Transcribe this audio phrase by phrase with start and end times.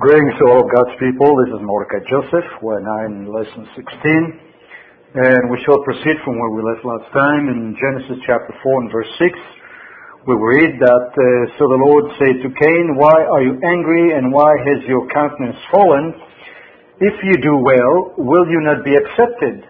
[0.00, 1.28] Greetings to all of God's people.
[1.44, 2.48] This is Mordecai Joseph.
[2.64, 3.84] We're now in lesson 16.
[5.12, 8.88] And we shall proceed from where we left last time in Genesis chapter 4 and
[8.88, 9.36] verse 6.
[10.24, 11.28] We read that, uh,
[11.60, 15.60] So the Lord said to Cain, Why are you angry and why has your countenance
[15.68, 16.16] fallen?
[17.04, 19.68] If you do well, will you not be accepted?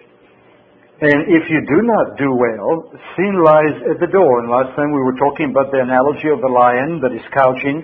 [1.02, 2.86] And if you do not do well,
[3.18, 4.46] sin lies at the door.
[4.46, 7.82] And last time we were talking about the analogy of the lion that is couching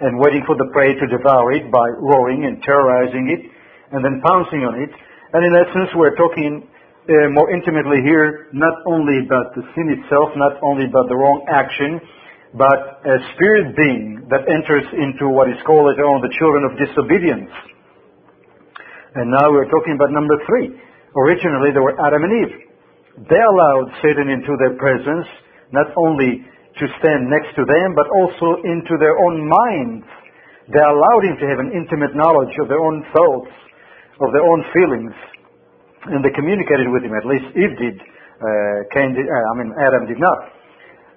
[0.00, 3.42] and waiting for the prey to devour it by roaring and terrorizing it
[3.94, 4.90] and then pouncing on it.
[5.34, 6.66] And in essence, we're talking
[7.04, 11.44] uh, more intimately here not only about the sin itself, not only about the wrong
[11.46, 12.00] action,
[12.54, 16.72] but a spirit being that enters into what is called later on the children of
[16.78, 17.50] disobedience.
[19.14, 20.74] And now we're talking about number three.
[21.14, 22.54] Originally, there were Adam and Eve.
[23.30, 25.26] They allowed Satan into their presence,
[25.70, 26.42] not only
[26.78, 30.06] to stand next to them, but also into their own minds.
[30.66, 33.52] They allowed him to have an intimate knowledge of their own thoughts,
[34.18, 35.14] of their own feelings,
[36.10, 37.14] and they communicated with him.
[37.14, 37.96] At least Eve did.
[38.00, 40.40] Uh, Cain did, uh, I mean, Adam did not.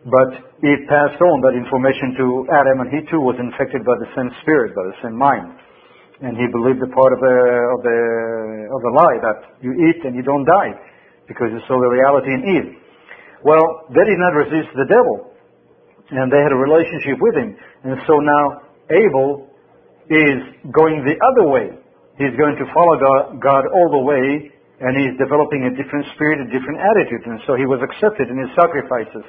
[0.06, 0.30] But
[0.62, 4.30] Eve passed on that information to Adam, and he too was infected by the same
[4.46, 5.58] spirit, by the same mind.
[6.22, 7.38] And he believed the part of the
[7.74, 8.00] of the
[8.74, 10.74] of the lie that you eat and you don't die,
[11.28, 12.70] because you saw the reality in Eve.
[13.46, 15.37] Well, they did not resist the devil
[16.12, 17.50] and they had a relationship with him.
[17.84, 18.44] And so now
[18.92, 19.52] Abel
[20.08, 20.40] is
[20.72, 21.68] going the other way.
[22.16, 26.42] He's going to follow God, God all the way, and he's developing a different spirit,
[26.42, 27.24] a different attitude.
[27.28, 29.26] And so he was accepted in his sacrifices.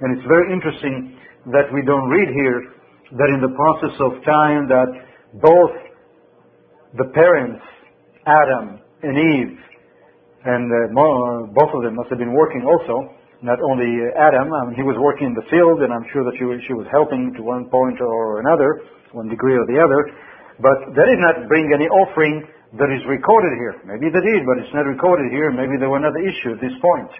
[0.00, 1.18] And it's very interesting
[1.52, 2.74] that we don't read here
[3.20, 4.90] that in the process of time that
[5.38, 5.74] both
[6.96, 7.62] the parents,
[8.26, 9.58] Adam and Eve,
[10.44, 13.12] and uh, both of them must have been working also,
[13.44, 16.32] not only Adam, I mean, he was working in the field, and I'm sure that
[16.40, 20.00] she was, she was helping to one point or another, one degree or the other,
[20.64, 22.48] but they did not bring any offering
[22.80, 23.76] that is recorded here.
[23.84, 25.52] Maybe they did, but it's not recorded here.
[25.52, 27.12] Maybe there were another issue at this point.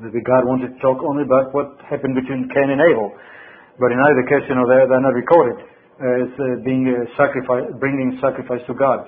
[0.00, 3.12] Maybe God wanted to talk only about what happened between Cain and Abel.
[3.76, 5.60] But in either case, you know, they're, they're not recorded
[6.00, 9.04] as uh, being uh, sacrifice, bringing sacrifice to God.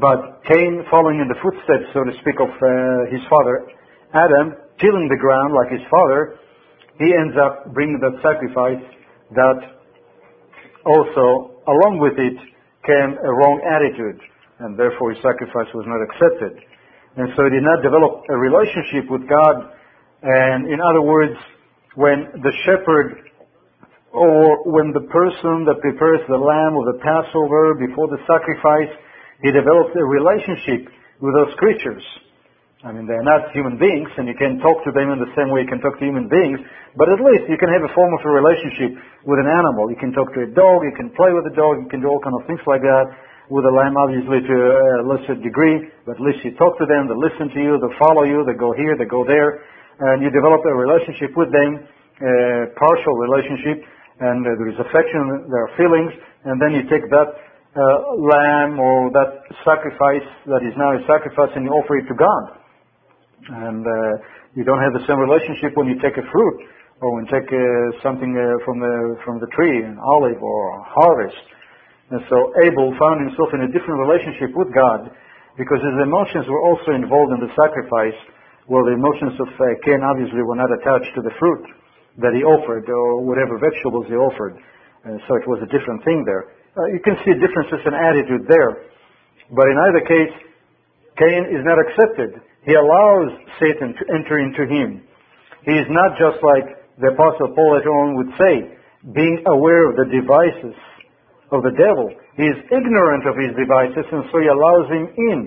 [0.00, 3.68] But Cain, following in the footsteps, so to speak, of uh, his father,
[4.16, 6.38] Adam, tilling the ground like his father,
[6.98, 8.82] he ends up bringing that sacrifice
[9.34, 9.58] that
[10.86, 12.38] also, along with it,
[12.84, 14.20] came a wrong attitude,
[14.60, 16.60] and therefore his sacrifice was not accepted.
[17.16, 19.56] And so he did not develop a relationship with God.
[20.22, 21.34] And in other words,
[21.94, 23.30] when the shepherd
[24.14, 28.92] or when the person that prepares the lamb or the Passover before the sacrifice,
[29.42, 32.02] he develops a relationship with those creatures.
[32.84, 35.48] I mean, they're not human beings, and you can talk to them in the same
[35.48, 36.60] way you can talk to human beings,
[37.00, 38.92] but at least you can have a form of a relationship
[39.24, 39.88] with an animal.
[39.88, 42.12] You can talk to a dog, you can play with a dog, you can do
[42.12, 43.08] all kinds of things like that.
[43.48, 44.56] With a lamb, obviously, to
[45.00, 47.92] a lesser degree, but at least you talk to them, they listen to you, they
[47.96, 49.64] follow you, they go here, they go there,
[50.04, 51.88] and you develop a relationship with them,
[52.20, 53.80] a partial relationship,
[54.20, 56.12] and uh, there is affection, there are feelings,
[56.44, 57.32] and then you take that
[57.80, 57.80] uh,
[58.20, 62.63] lamb or that sacrifice that is now a sacrifice and you offer it to God.
[63.48, 64.12] And uh,
[64.56, 66.56] you don't have the same relationship when you take a fruit
[67.02, 67.60] or when you take uh,
[68.00, 71.44] something uh, from the from the tree, an olive or a harvest.
[72.14, 75.12] And so Abel found himself in a different relationship with God
[75.56, 78.16] because his emotions were also involved in the sacrifice.
[78.68, 81.64] Well, the emotions of uh, Cain obviously were not attached to the fruit
[82.24, 84.56] that he offered or whatever vegetables he offered.
[85.04, 86.48] And so it was a different thing there.
[86.72, 88.88] Uh, you can see differences in attitude there.
[89.52, 90.34] But in either case,
[91.20, 92.40] Cain is not accepted.
[92.64, 93.28] He allows
[93.60, 95.04] Satan to enter into him.
[95.68, 96.64] He is not just like
[96.96, 98.54] the Apostle Paul later on would say,
[99.12, 100.76] being aware of the devices
[101.52, 102.08] of the devil.
[102.40, 105.38] He is ignorant of his devices, and so he allows him in.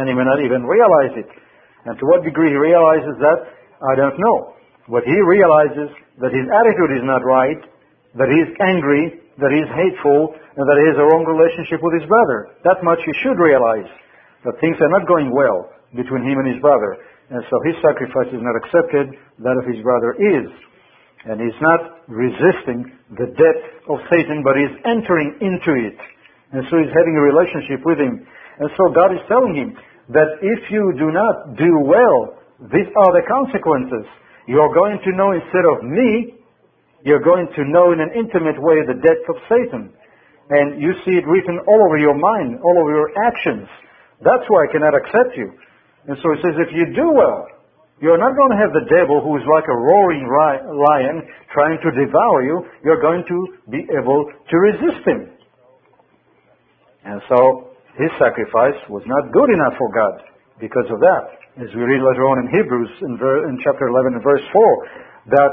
[0.00, 1.28] And he may not even realize it.
[1.84, 3.38] And to what degree he realizes that,
[3.84, 4.56] I don't know.
[4.88, 7.60] But he realizes that his attitude is not right,
[8.16, 11.84] that he is angry, that he is hateful, and that he has a wrong relationship
[11.84, 12.56] with his brother.
[12.64, 13.88] That much he should realize,
[14.48, 17.00] that things are not going well between him and his brother.
[17.32, 20.46] And so his sacrifice is not accepted, that of his brother is.
[21.26, 25.98] And he's not resisting the depth of Satan, but he's entering into it.
[26.54, 28.22] And so he's having a relationship with him.
[28.62, 29.74] And so God is telling him
[30.14, 32.38] that if you do not do well,
[32.70, 34.06] these are the consequences.
[34.46, 36.38] You're going to know instead of me,
[37.02, 39.90] you're going to know in an intimate way the depth of Satan.
[40.48, 43.66] And you see it written all over your mind, all over your actions.
[44.22, 45.58] That's why I cannot accept you.
[46.06, 47.50] And so he says, if you do well,
[47.98, 51.90] you're not going to have the devil who is like a roaring lion trying to
[51.96, 52.62] devour you.
[52.84, 53.38] You're going to
[53.72, 55.32] be able to resist him.
[57.08, 60.28] And so his sacrifice was not good enough for God
[60.60, 61.24] because of that.
[61.56, 65.32] As we read later on in Hebrews in, ver- in chapter 11 and verse 4,
[65.32, 65.52] that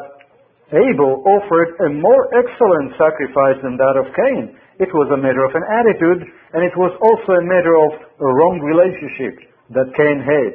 [0.76, 4.60] Abel offered a more excellent sacrifice than that of Cain.
[4.84, 8.28] It was a matter of an attitude, and it was also a matter of a
[8.28, 10.54] wrong relationship that Cain had,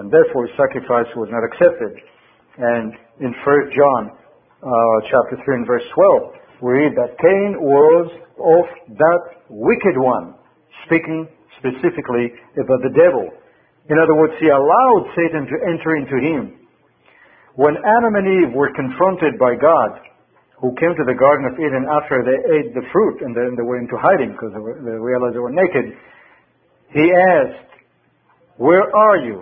[0.00, 1.96] and therefore his sacrifice was not accepted.
[2.58, 2.92] And
[3.24, 4.02] in 1 John
[4.60, 8.64] uh, chapter 3 and verse 12, we read that Cain was of
[9.00, 10.36] that wicked one,
[10.84, 13.28] speaking specifically about the devil.
[13.88, 16.60] In other words, he allowed Satan to enter into him.
[17.56, 20.04] When Adam and Eve were confronted by God,
[20.60, 23.64] who came to the Garden of Eden after they ate the fruit and then they
[23.64, 25.96] went into hiding because they, they realized they were naked,
[26.92, 27.69] he asked,
[28.60, 29.40] Where are you?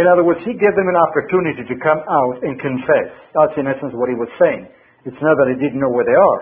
[0.00, 3.12] In other words, he gave them an opportunity to come out and confess.
[3.36, 4.64] That's in essence what he was saying.
[5.04, 6.40] It's not that he didn't know where they are.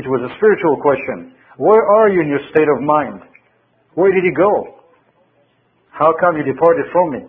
[0.00, 1.36] It was a spiritual question.
[1.60, 3.20] Where are you in your state of mind?
[4.00, 4.80] Where did you go?
[5.92, 7.20] How come you departed from me?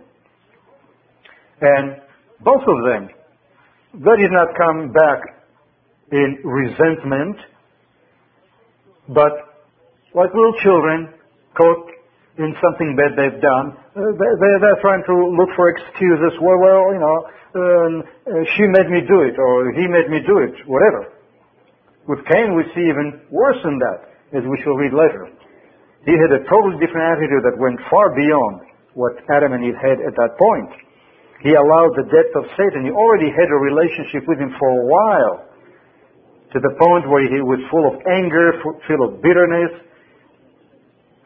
[1.60, 2.00] And
[2.40, 3.10] both of them,
[3.92, 5.20] they did not come back
[6.12, 7.36] in resentment,
[9.10, 9.32] but
[10.16, 11.12] like little children
[11.58, 11.97] caught
[12.38, 16.38] in something bad they've done, uh, they, they're trying to look for excuses.
[16.38, 17.18] Well, well, you know,
[17.58, 21.18] um, uh, she made me do it, or he made me do it, whatever.
[22.08, 24.00] With Cain, we see even worse than that,
[24.38, 25.28] as we shall read later.
[26.06, 30.00] He had a totally different attitude that went far beyond what Adam and Eve had
[30.06, 30.72] at that point.
[31.44, 32.86] He allowed the depth of Satan.
[32.86, 35.36] He already had a relationship with him for a while,
[36.54, 39.84] to the point where he was full of anger, full of bitterness,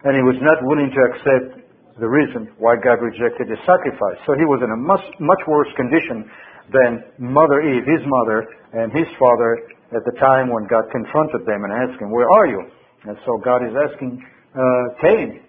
[0.03, 1.62] and he was not willing to accept
[2.00, 4.18] the reason why God rejected his sacrifice.
[4.25, 6.25] So he was in a much, much worse condition
[6.74, 9.59] than Mother Eve, his mother, and his father
[9.92, 12.62] at the time when God confronted them and asked him, Where are you?
[13.06, 14.24] And so God is asking
[14.56, 15.44] uh, Cain,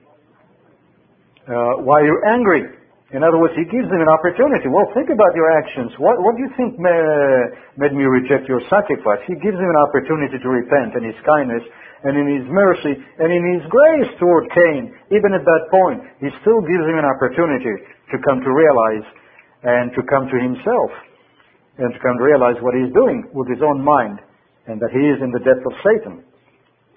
[1.47, 2.65] uh, Why are you angry?
[3.13, 4.73] In other words, he gives them an opportunity.
[4.73, 5.93] Well, think about your actions.
[6.01, 9.21] What, what do you think made me reject your sacrifice?
[9.29, 11.61] He gives them an opportunity to repent in his kindness
[12.05, 14.91] and in his mercy and in his grace toward Cain.
[15.15, 17.75] Even at that point, he still gives him an opportunity
[18.11, 19.07] to come to realize
[19.63, 20.91] and to come to himself
[21.79, 24.19] and to come to realize what he's doing with his own mind
[24.67, 26.27] and that he is in the depth of Satan.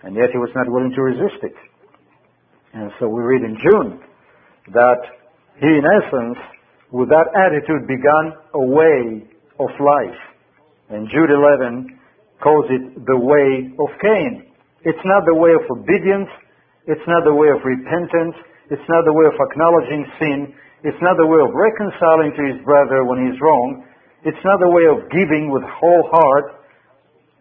[0.03, 1.57] And yet he was not willing to resist it.
[2.73, 4.01] And so we read in Jude
[4.73, 5.01] that
[5.61, 6.37] he, in essence,
[6.91, 9.25] with that attitude, began a way
[9.59, 10.19] of life.
[10.89, 11.99] And Jude 11
[12.43, 14.51] calls it the way of Cain.
[14.85, 16.29] It's not the way of obedience.
[16.85, 18.37] It's not the way of repentance.
[18.69, 20.53] It's not the way of acknowledging sin.
[20.85, 23.81] It's not the way of reconciling to his brother when he's wrong.
[24.21, 26.61] It's not the way of giving with whole heart,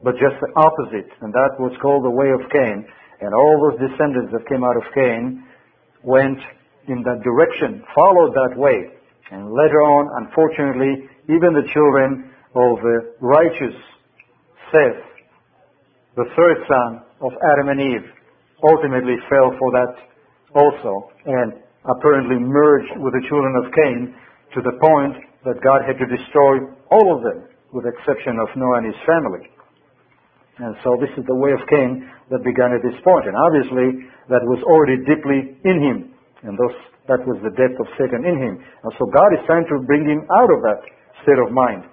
[0.00, 1.12] but just the opposite.
[1.20, 2.88] And that was called the way of Cain.
[3.20, 5.44] And all those descendants that came out of Cain
[6.00, 6.40] went
[6.88, 8.88] in that direction, followed that way.
[9.32, 13.76] And later on, unfortunately, even the children of the righteous
[14.72, 15.04] Seth,
[16.16, 18.06] the third son of Adam and Eve,
[18.60, 19.92] ultimately fell for that
[20.54, 21.56] also, and
[21.88, 24.14] apparently merged with the children of Cain
[24.54, 26.62] to the point that God had to destroy
[26.92, 29.44] all of them, with the exception of Noah and his family.
[30.62, 33.26] And so this is the way of Cain that began at this point.
[33.26, 36.14] And obviously, that was already deeply in him.
[36.46, 36.76] And thus,
[37.10, 38.54] that was the depth of Satan in him.
[38.62, 40.80] And so God is trying to bring him out of that
[41.26, 41.84] state of mind.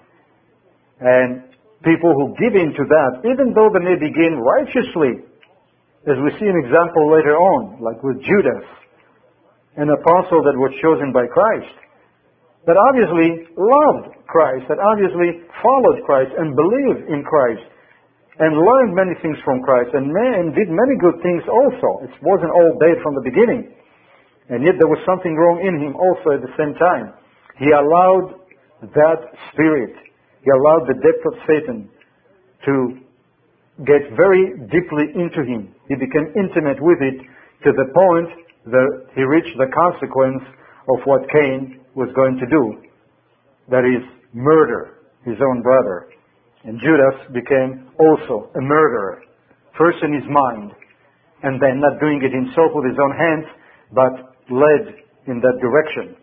[1.01, 1.50] And
[1.83, 5.25] people who give in to that, even though they may begin righteously,
[6.09, 8.65] as we see an example later on, like with Judas,
[9.77, 11.73] an apostle that was chosen by Christ,
[12.65, 17.65] that obviously loved Christ, that obviously followed Christ and believed in Christ,
[18.41, 22.01] and learned many things from Christ, and, and did many good things also.
[22.05, 23.73] It wasn't all bad from the beginning.
[24.49, 27.13] And yet there was something wrong in him also at the same time.
[27.61, 28.41] He allowed
[28.81, 29.19] that
[29.53, 29.93] spirit,
[30.43, 31.89] he allowed the depth of Satan
[32.65, 32.73] to
[33.85, 35.73] get very deeply into him.
[35.87, 37.17] He became intimate with it
[37.63, 38.29] to the point
[38.65, 40.43] that he reached the consequence
[40.89, 42.81] of what Cain was going to do.
[43.69, 46.09] That is, murder his own brother.
[46.63, 49.21] And Judas became also a murderer.
[49.77, 50.71] First in his mind,
[51.43, 53.45] and then not doing it himself with his own hands,
[53.93, 54.13] but
[54.49, 54.93] led
[55.27, 56.15] in that direction.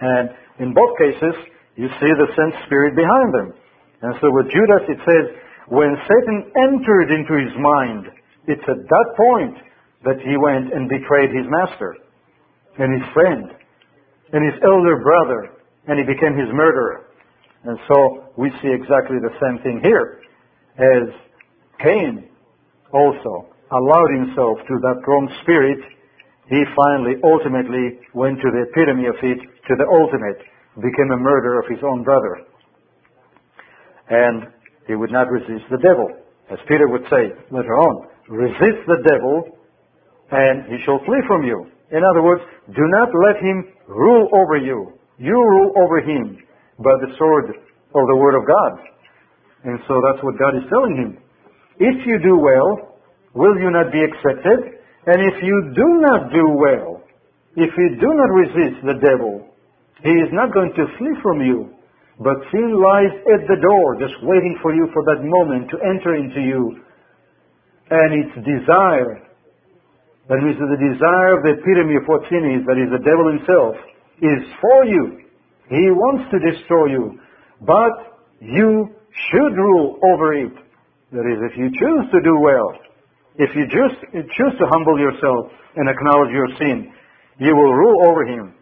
[0.00, 1.34] And in both cases,
[1.76, 3.54] you see the same spirit behind them.
[4.02, 5.24] And so with Judas, it says,
[5.68, 8.06] when Satan entered into his mind,
[8.46, 9.56] it's at that point
[10.04, 11.96] that he went and betrayed his master
[12.78, 13.50] and his friend
[14.32, 15.50] and his elder brother,
[15.86, 17.06] and he became his murderer.
[17.64, 20.20] And so we see exactly the same thing here,
[20.76, 21.08] as
[21.80, 22.28] Cain
[22.92, 25.78] also allowed himself to that wrong spirit,
[26.50, 30.44] he finally, ultimately, went to the epitome of it, to the ultimate,
[30.76, 32.42] became a murderer of his own brother.
[34.10, 34.52] And
[34.86, 36.08] he would not resist the devil.
[36.50, 39.58] As Peter would say later on, resist the devil
[40.30, 41.70] and he shall flee from you.
[41.92, 42.42] In other words,
[42.74, 44.92] do not let him rule over you.
[45.18, 46.38] You rule over him
[46.78, 47.54] by the sword
[47.94, 48.72] of the Word of God.
[49.64, 51.18] And so that's what God is telling him.
[51.78, 52.98] If you do well,
[53.34, 54.80] will you not be accepted?
[55.06, 57.02] And if you do not do well,
[57.56, 59.53] if you do not resist the devil,
[60.02, 61.70] he is not going to flee from you.
[62.18, 66.14] But sin lies at the door, just waiting for you for that moment to enter
[66.14, 66.78] into you.
[67.90, 69.20] And its desire,
[70.28, 73.28] that is the desire of the epitome of what sin is, that is the devil
[73.28, 73.74] himself,
[74.22, 75.26] is for you.
[75.68, 77.18] He wants to destroy you.
[77.60, 78.94] But you
[79.30, 80.54] should rule over it.
[81.12, 82.78] That is, if you choose to do well,
[83.36, 86.92] if you just choose to humble yourself and acknowledge your sin,
[87.38, 88.54] you will rule over him.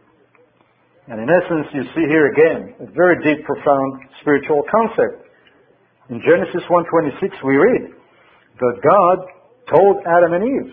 [1.08, 5.26] And in essence, you see here again a very deep, profound spiritual concept.
[6.10, 7.90] In Genesis 1.26 we read
[8.60, 9.16] that God
[9.66, 10.72] told Adam and Eve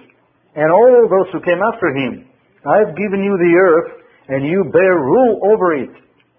[0.55, 2.29] and all those who came after him,
[2.65, 3.91] I've given you the earth
[4.27, 5.89] and you bear rule over it.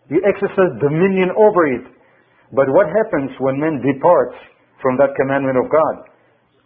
[0.09, 1.87] You exercise dominion over it.
[2.53, 4.37] But what happens when man departs
[4.83, 6.07] from that commandment of God?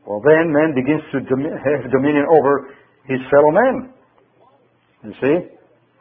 [0.06, 2.68] Well, then man begins to have dominion over
[3.08, 3.92] his fellow man.
[5.04, 5.36] You see?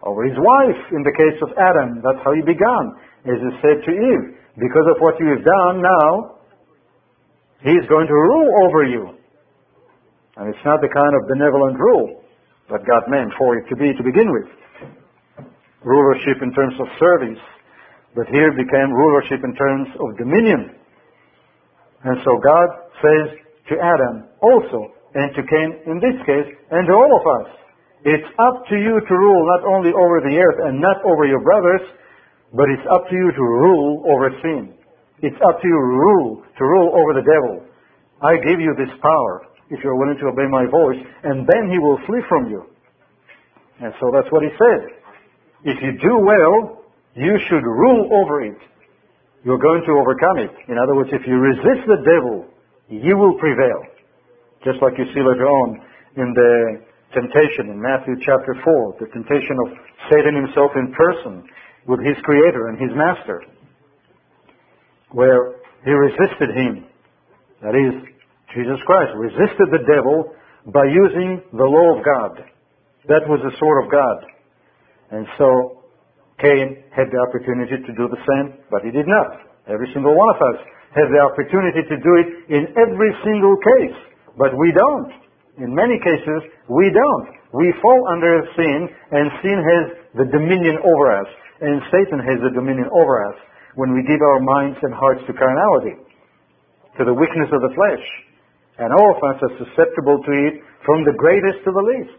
[0.03, 2.03] Over his wife in the case of Adam.
[2.03, 2.83] That's how he began.
[3.24, 4.25] As he said to Eve,
[4.60, 6.39] because of what you have done now,
[7.63, 9.03] he is going to rule over you.
[10.36, 12.24] And it's not the kind of benevolent rule
[12.69, 14.50] that God meant for it to be to begin with.
[15.83, 17.39] Rulership in terms of service.
[18.15, 20.75] But here became rulership in terms of dominion.
[22.03, 22.67] And so God
[23.00, 23.39] says
[23.72, 27.62] to Adam also, and to Cain in this case, and to all of us,
[28.03, 31.39] it's up to you to rule not only over the earth and not over your
[31.39, 31.81] brothers,
[32.53, 34.75] but it's up to you to rule over sin.
[35.24, 37.63] It's up to you to rule, to rule over the devil.
[38.22, 41.79] I give you this power if you're willing to obey my voice, and then he
[41.79, 42.67] will flee from you.
[43.79, 44.81] And so that's what he said.
[45.63, 46.83] If you do well,
[47.15, 48.60] you should rule over it.
[49.43, 50.51] You're going to overcome it.
[50.67, 52.45] In other words, if you resist the devil,
[52.89, 53.83] you will prevail.
[54.63, 55.81] Just like you see later on
[56.15, 56.83] in the
[57.13, 59.77] temptation in Matthew chapter 4, the temptation of
[60.12, 61.46] Satan himself in person
[61.88, 63.43] with his creator and his master,
[65.12, 66.86] where he resisted him.
[67.62, 67.93] That is,
[68.53, 70.34] Jesus Christ resisted the devil
[70.74, 72.43] by using the law of God.
[73.08, 74.17] That was the sword of God.
[75.12, 75.84] And so
[76.39, 79.43] Cain had the opportunity to do the same, but he did not.
[79.67, 80.60] Every single one of us
[80.96, 83.98] has the opportunity to do it in every single case,
[84.38, 85.22] but we don't.
[85.62, 87.29] In many cases, we don't.
[87.53, 89.83] We fall under sin, and sin has
[90.17, 91.29] the dominion over us,
[91.62, 93.38] and Satan has the dominion over us
[93.77, 96.01] when we give our minds and hearts to carnality,
[96.98, 98.05] to the weakness of the flesh.
[98.81, 102.17] And all of us are susceptible to it from the greatest to the least.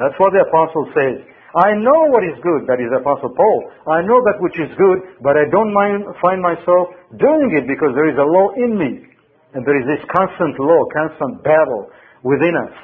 [0.00, 1.20] That's what the apostle says.
[1.54, 3.58] I know what is good, that is Apostle Paul.
[3.86, 7.92] I know that which is good, but I don't mind, find myself doing it because
[7.94, 9.06] there is a law in me.
[9.54, 11.92] And there is this constant law, constant battle
[12.24, 12.74] within us.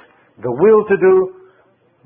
[0.45, 1.15] The will to do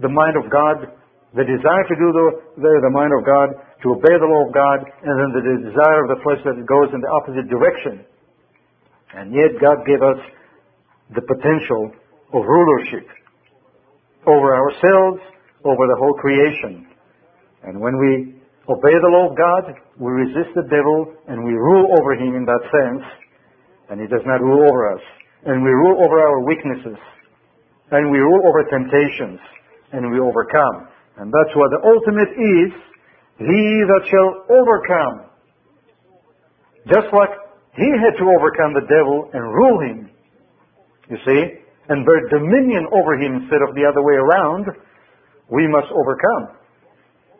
[0.01, 0.91] the mind of God,
[1.35, 2.27] the desire to do the,
[2.63, 6.07] the, the mind of God, to obey the law of God, and then the desire
[6.07, 8.07] of the flesh that goes in the opposite direction.
[9.15, 10.19] And yet God gave us
[11.15, 11.93] the potential
[12.33, 13.07] of rulership
[14.27, 15.21] over ourselves,
[15.63, 16.87] over the whole creation.
[17.63, 21.93] And when we obey the law of God, we resist the devil and we rule
[22.01, 23.05] over him in that sense,
[23.91, 25.05] and he does not rule over us.
[25.45, 26.99] And we rule over our weaknesses
[27.91, 29.41] and we rule over temptations,
[29.93, 30.89] and we overcome.
[31.17, 32.71] And that's what the ultimate is,
[33.39, 35.31] he that shall overcome.
[36.87, 37.31] Just like
[37.77, 39.99] he had to overcome the devil and rule him,
[41.11, 41.43] you see,
[41.89, 44.67] and bear dominion over him instead of the other way around,
[45.51, 46.57] we must overcome.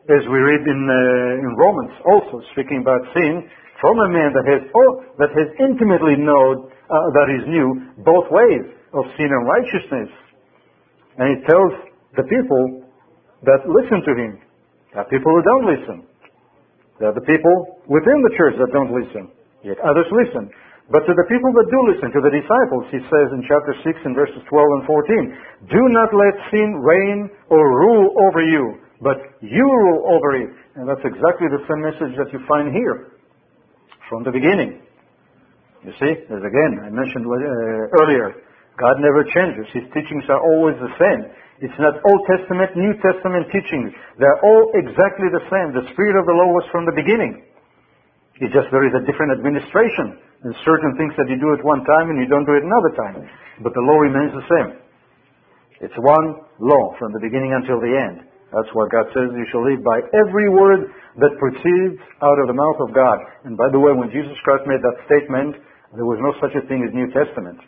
[0.05, 3.49] As we read in, uh, in Romans also, speaking about sin,
[3.81, 8.29] from a man that has, oh, that has intimately known, uh, that is new, both
[8.31, 10.13] ways of sin and righteousness.
[11.19, 11.73] And he tells
[12.17, 12.85] the people
[13.47, 14.33] that listen to him.
[14.93, 15.97] There are people who don't listen.
[16.99, 19.31] There are the people within the church that don't listen.
[19.63, 20.51] Yet others listen.
[20.93, 24.05] But to the people that do listen, to the disciples, he says in chapter 6
[24.05, 29.17] and verses 12 and 14, Do not let sin reign or rule over you, but
[29.41, 30.53] you rule over it.
[30.77, 33.17] And that's exactly the same message that you find here
[34.13, 34.85] from the beginning.
[35.85, 38.45] You see, as again I mentioned uh, earlier,
[38.79, 39.71] God never changes.
[39.71, 41.31] His teachings are always the same.
[41.63, 43.95] It's not Old Testament, New Testament teachings.
[44.19, 45.71] They're all exactly the same.
[45.71, 47.47] The spirit of the law was from the beginning.
[48.43, 50.19] It's just there is a different administration.
[50.43, 52.93] And certain things that you do at one time and you don't do it another
[52.99, 53.17] time.
[53.63, 54.71] But the law remains the same.
[55.81, 58.27] It's one law from the beginning until the end.
[58.51, 62.55] That's what God says you shall live by every word that proceeds out of the
[62.55, 63.19] mouth of God.
[63.47, 65.59] And by the way, when Jesus Christ made that statement,
[65.95, 67.59] there was no such a thing as New Testament.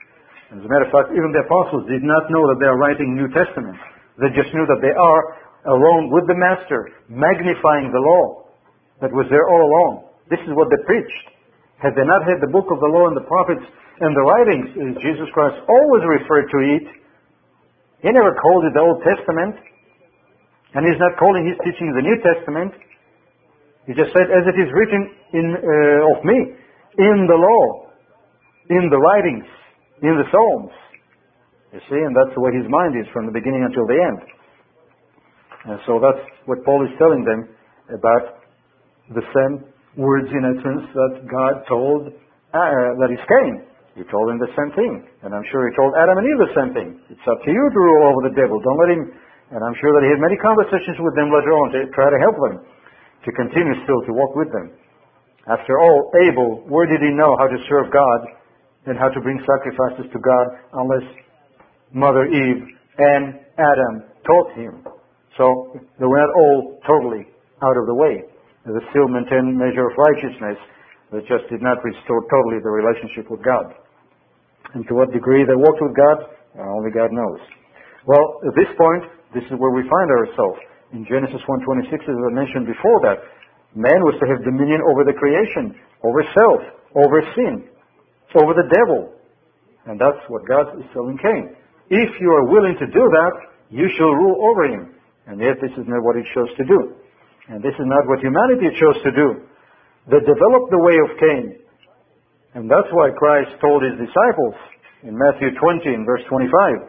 [0.46, 3.18] As a matter of fact, even the apostles did not know that they are writing
[3.18, 3.74] New Testament.
[4.14, 5.22] They just knew that they are
[5.66, 8.46] alone with the Master, magnifying the law
[9.02, 9.92] that was there all along.
[10.30, 11.26] This is what they preached.
[11.82, 13.66] Had they not had the book of the law and the prophets
[13.98, 16.86] and the writings, Jesus Christ always referred to it.
[18.06, 19.58] He never called it the Old Testament.
[20.78, 22.70] And he's not calling his teaching the New Testament.
[23.90, 26.38] He just said, as it is written in, uh, of me,
[27.02, 27.90] in the law,
[28.70, 29.46] in the writings
[30.02, 30.74] in the Psalms.
[31.72, 34.20] You see, and that's the way his mind is from the beginning until the end.
[35.66, 37.50] And so that's what Paul is telling them
[37.90, 38.46] about
[39.12, 39.66] the same
[39.98, 42.12] words in essence that God told
[42.54, 43.66] uh, that is Cain.
[43.96, 45.08] He told him the same thing.
[45.24, 46.88] And I'm sure he told Adam and Eve the same thing.
[47.08, 48.60] It's up to you to rule over the devil.
[48.60, 49.02] Don't let him.
[49.50, 52.18] And I'm sure that he had many conversations with them later on to try to
[52.20, 52.54] help them,
[53.24, 54.74] to continue still to walk with them.
[55.46, 58.20] After all, Abel, where did he know how to serve God
[58.86, 60.46] and how to bring sacrifices to God
[60.78, 61.06] unless
[61.92, 62.62] Mother Eve
[62.98, 64.86] and Adam taught him.
[65.36, 67.26] So they were not all totally
[67.62, 68.22] out of the way.
[68.64, 70.58] They still maintained measure of righteousness
[71.12, 73.74] that just did not restore totally the relationship with God.
[74.74, 76.18] And to what degree they walked with God,
[76.58, 77.38] only God knows.
[78.06, 80.58] Well, at this point, this is where we find ourselves.
[80.94, 83.18] In Genesis 1.26, as I mentioned before that,
[83.74, 86.60] man was to have dominion over the creation, over self,
[86.94, 87.70] over sin
[88.35, 89.14] over the devil.
[89.87, 91.54] And that's what God is telling Cain.
[91.88, 93.35] If you are willing to do that,
[93.71, 94.95] you shall rule over him.
[95.26, 96.99] And yet this is not what he chose to do.
[97.49, 99.47] And this is not what humanity chose to do.
[100.10, 101.58] They developed the way of Cain.
[102.54, 104.54] And that's why Christ told his disciples
[105.02, 106.89] in Matthew 20 in verse 25,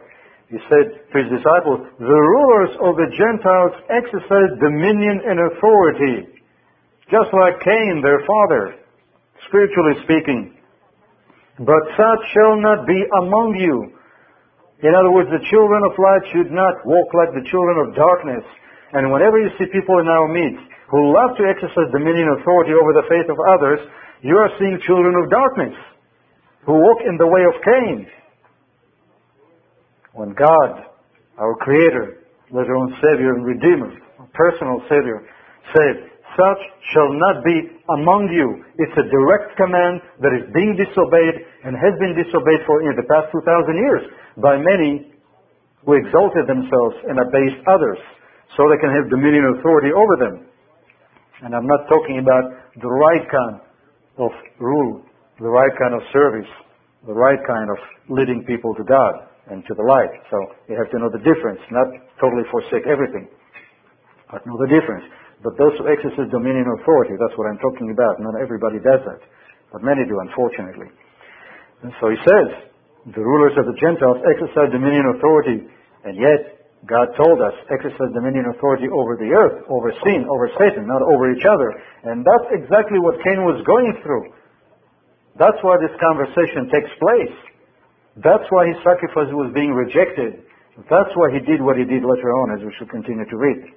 [0.50, 6.40] he said to his disciples, the rulers of the Gentiles exercise dominion and authority,
[7.12, 8.80] just like Cain, their father,
[9.46, 10.57] spiritually speaking.
[11.58, 13.98] But such shall not be among you.
[14.78, 18.46] In other words, the children of light should not walk like the children of darkness.
[18.94, 22.94] And whenever you see people in our midst who love to exercise dominion authority over
[22.94, 23.80] the faith of others,
[24.22, 25.74] you are seeing children of darkness
[26.62, 28.06] who walk in the way of Cain.
[30.14, 30.86] When God,
[31.38, 32.22] our Creator,
[32.54, 33.98] let our own Savior and Redeemer,
[34.30, 35.26] personal Savior,
[35.74, 36.06] said,
[36.38, 36.62] such
[36.94, 37.66] shall not be
[37.98, 38.62] among you.
[38.78, 43.30] It's a direct command that is being disobeyed and has been disobeyed for the past
[43.34, 44.02] 2,000 years
[44.38, 45.10] by many
[45.82, 47.98] who exalted themselves and abased others
[48.56, 50.36] so they can have dominion and authority over them.
[51.42, 52.44] And I'm not talking about
[52.78, 53.62] the right kind
[54.18, 55.02] of rule,
[55.38, 56.50] the right kind of service,
[57.06, 57.78] the right kind of
[58.10, 60.12] leading people to God and to the light.
[60.30, 60.36] So
[60.68, 61.88] you have to know the difference, not
[62.20, 63.30] totally forsake everything,
[64.30, 65.06] but know the difference.
[65.42, 68.18] But those who exercise dominion authority, that's what I'm talking about.
[68.18, 69.22] Not everybody does that.
[69.70, 70.90] But many do, unfortunately.
[71.82, 72.48] And so he says,
[73.14, 75.64] the rulers of the Gentiles exercise dominion authority,
[76.04, 80.86] and yet God told us, exercise dominion authority over the earth, over sin, over Satan,
[80.86, 81.74] not over each other.
[82.06, 84.30] And that's exactly what Cain was going through.
[85.38, 87.36] That's why this conversation takes place.
[88.18, 90.42] That's why his sacrifice was being rejected.
[90.90, 93.70] That's why he did what he did later on, as we shall continue to read.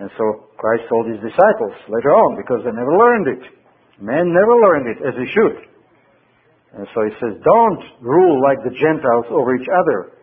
[0.00, 3.42] And so Christ told his disciples later on, because they never learned it.
[4.00, 5.68] Men never learned it as they should.
[6.76, 10.14] And so he says, don't rule like the Gentiles over each other.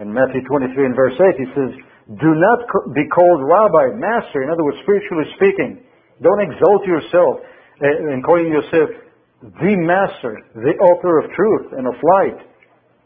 [0.00, 1.72] In Matthew 23 and verse 8, he says,
[2.06, 2.60] do not
[2.94, 5.82] be called rabbi, master, in other words, spiritually speaking.
[6.22, 7.42] Don't exalt yourself
[7.82, 8.88] eh, in calling yourself
[9.42, 12.40] the master, the author of truth and of light,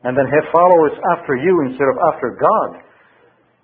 [0.05, 2.85] and then have followers after you instead of after God.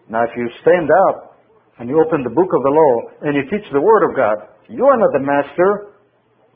[0.08, 1.36] Now, if you stand up
[1.78, 4.38] and you open the book of the law and you teach the word of God,
[4.68, 5.92] you are not the master.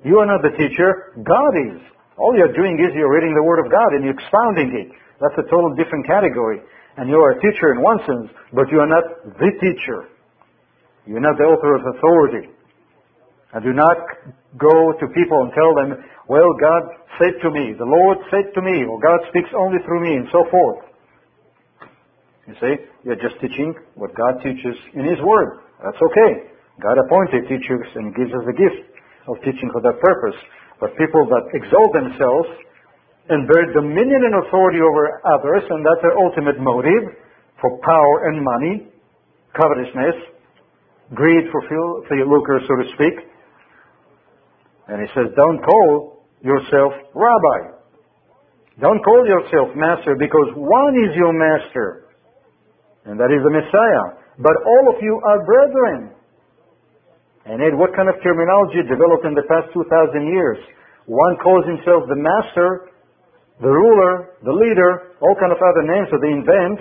[0.05, 1.13] You are not the teacher.
[1.23, 1.81] God is.
[2.21, 4.93] All you're doing is you're reading the word of God and you're expounding it.
[5.25, 6.61] That's a total different category.
[7.01, 10.13] And you are a teacher in one sense, but you are not the teacher.
[11.09, 12.53] You're not the author of authority.
[13.57, 13.97] And do not
[14.61, 15.97] go to people and tell them,
[16.29, 20.05] well, God said to me, the Lord said to me, or God speaks only through
[20.05, 20.85] me, and so forth.
[22.47, 22.75] You see,
[23.09, 25.65] you're just teaching what God teaches in His Word.
[25.83, 26.53] That's okay.
[26.85, 28.93] God appointed teachers and gives us the gift
[29.27, 30.37] of teaching for that purpose.
[30.81, 32.49] But people that exalt themselves
[33.29, 37.15] and bear dominion and authority over others, and that's their ultimate motive
[37.61, 38.89] for power and money,
[39.55, 40.17] covetousness,
[41.15, 41.61] greed for
[42.27, 43.29] lucre, so to speak.
[44.89, 47.77] And he says, don't call yourself rabbi.
[48.81, 52.09] Don't call yourself master because one is your master,
[53.05, 54.17] and that is the Messiah.
[54.39, 56.17] But all of you are brethren.
[57.51, 59.83] And Ed, what kind of terminology developed in the past 2,000
[60.31, 60.63] years?
[61.11, 62.95] One calls himself the master,
[63.59, 66.79] the ruler, the leader, all kind of other names that they invent.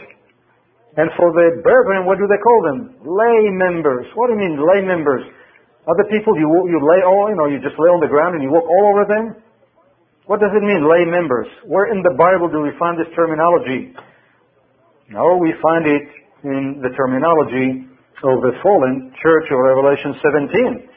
[0.93, 3.01] And for the brethren, what do they call them?
[3.01, 4.05] Lay members.
[4.13, 5.25] What do you mean, lay members?
[5.89, 8.45] Other people you you lay all, you know, you just lay on the ground and
[8.45, 9.41] you walk all over them?
[10.29, 11.49] What does it mean, lay members?
[11.65, 13.97] Where in the Bible do we find this terminology?
[15.09, 16.05] No, we find it
[16.45, 17.88] in the terminology
[18.23, 20.89] of the fallen church of Revelation 17,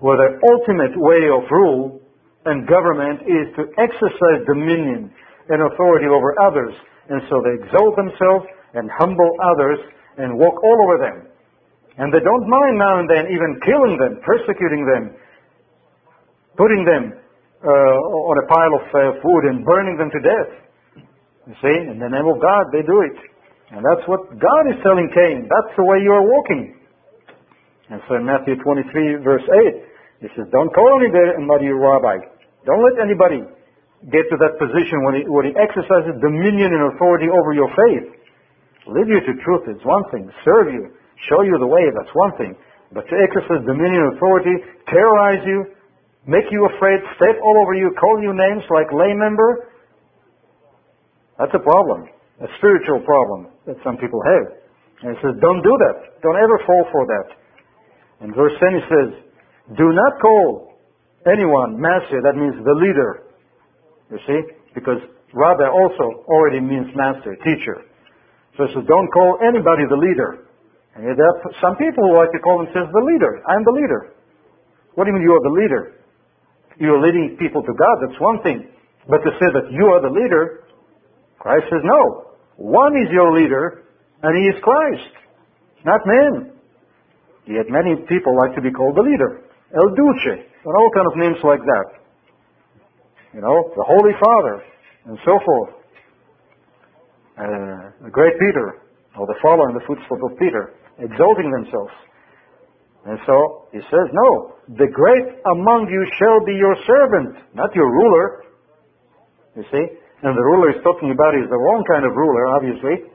[0.00, 2.00] where the ultimate way of rule
[2.44, 5.12] and government is to exercise dominion
[5.48, 6.72] and authority over others.
[7.08, 9.80] And so they exalt themselves and humble others
[10.16, 11.16] and walk all over them.
[11.98, 15.16] And they don't mind now and then even killing them, persecuting them,
[16.56, 17.12] putting them
[17.60, 20.50] uh, on a pile of uh, food and burning them to death.
[21.48, 23.16] You see, in the name of God, they do it.
[23.70, 25.46] And that's what God is telling Cain.
[25.46, 26.74] That's the way you are walking.
[27.90, 29.46] And so in Matthew 23, verse
[30.22, 32.18] 8, he says, Don't call anybody a rabbi.
[32.66, 33.46] Don't let anybody
[34.10, 38.06] get to that position when he, when he exercises dominion and authority over your faith.
[38.90, 40.26] Lead you to truth is one thing.
[40.42, 40.90] Serve you.
[41.28, 42.56] Show you the way, that's one thing.
[42.90, 44.56] But to exercise dominion and authority,
[44.88, 45.68] terrorize you,
[46.26, 49.68] make you afraid, step all over you, call you names like lay member,
[51.38, 52.08] that's a problem.
[52.40, 54.60] A spiritual problem that some people have.
[55.02, 56.20] And he says, don't do that.
[56.24, 57.26] Don't ever fall for that.
[58.24, 59.08] In verse 10 he says,
[59.76, 60.76] do not call
[61.28, 63.28] anyone master, that means the leader.
[64.10, 64.40] You see?
[64.74, 64.98] Because
[65.32, 67.84] rabbi also already means master, teacher.
[68.56, 70.48] So he says, don't call anybody the leader.
[70.96, 73.40] And there are some people who like to call themselves the leader.
[73.48, 74.12] I'm the leader.
[74.94, 75.82] What do you mean you are the leader?
[76.80, 78.68] You are leading people to God, that's one thing.
[79.08, 80.64] But to say that you are the leader,
[81.38, 82.29] Christ says no.
[82.60, 83.88] One is your leader,
[84.22, 85.16] and he is Christ,
[85.82, 86.52] not men.
[87.48, 89.48] Yet many people like to be called the leader.
[89.72, 91.86] El Duce, and all kind of names like that.
[93.32, 94.62] You know, the Holy Father,
[95.06, 95.70] and so forth.
[97.40, 98.84] Uh, the great Peter,
[99.16, 101.96] or the follower in the footsteps of Peter, exalting themselves.
[103.06, 107.88] And so he says, no, the great among you shall be your servant, not your
[107.88, 108.44] ruler.
[109.56, 109.99] You see?
[110.20, 113.08] And the ruler he's talking about is the wrong kind of ruler, obviously.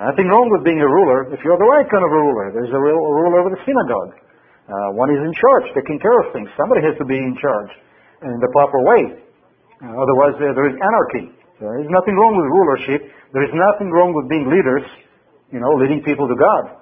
[0.00, 2.54] Nothing wrong with being a ruler if you're the right kind of ruler.
[2.54, 4.16] There's a, real, ruler over the synagogue.
[4.64, 6.48] Uh, one is in charge, taking care of things.
[6.56, 7.72] Somebody has to be in charge
[8.24, 9.02] in the proper way.
[9.84, 11.34] Uh, otherwise, uh, there is anarchy.
[11.60, 13.00] There is nothing wrong with rulership.
[13.34, 14.86] There is nothing wrong with being leaders,
[15.50, 16.78] you know, leading people to God.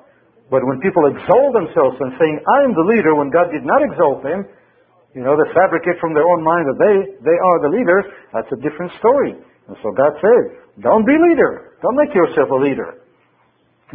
[0.52, 3.82] But when people exalt themselves and saying, I am the leader, when God did not
[3.82, 4.46] exalt them,
[5.16, 8.04] you know, they fabricate from their own mind that they, they are the leaders,
[8.36, 9.32] that's a different story.
[9.32, 10.44] And so God says,
[10.84, 11.72] don't be leader.
[11.80, 13.00] Don't make yourself a leader.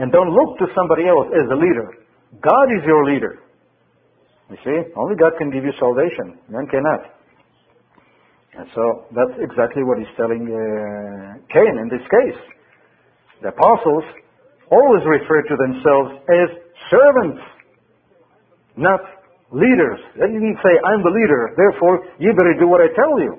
[0.02, 1.94] And don't look to somebody else as a leader.
[2.42, 3.38] God is your leader.
[4.50, 6.42] You see, only God can give you salvation.
[6.50, 7.14] Man cannot.
[8.58, 12.42] And so that's exactly what he's telling uh, Cain in this case.
[13.46, 14.04] The apostles
[14.74, 16.50] always refer to themselves as
[16.90, 17.42] servants,
[18.76, 19.21] not
[19.52, 20.00] leaders.
[20.16, 23.36] They didn't say, I'm the leader, therefore you better do what I tell you.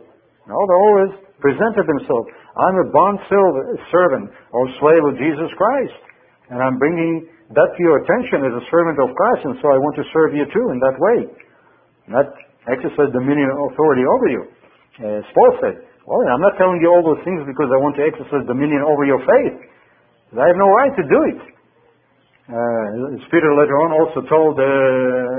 [0.48, 2.29] No, they always presented themselves.
[2.53, 5.96] I'm a bond servant or slave of Jesus Christ.
[6.53, 7.25] And I'm bringing
[7.57, 10.37] that to your attention as a servant of Christ, and so I want to serve
[10.37, 11.18] you too in that way.
[12.09, 12.29] Not
[12.68, 14.42] exercise dominion authority over you.
[15.01, 18.05] As Paul said, well, I'm not telling you all those things because I want to
[18.05, 19.57] exercise dominion over your faith.
[20.35, 21.40] I have no right to do it.
[22.48, 24.66] Uh, Peter later on also told uh,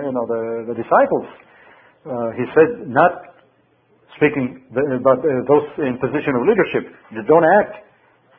[0.07, 1.27] you know the, the disciples.
[2.03, 3.35] Uh, he said, not
[4.15, 7.79] speaking about uh, those in position of leadership, you don't act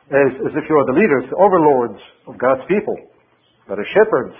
[0.09, 1.97] as, as if you are the leaders, the overlords
[2.29, 2.93] of God's people
[3.67, 4.37] but as shepherds.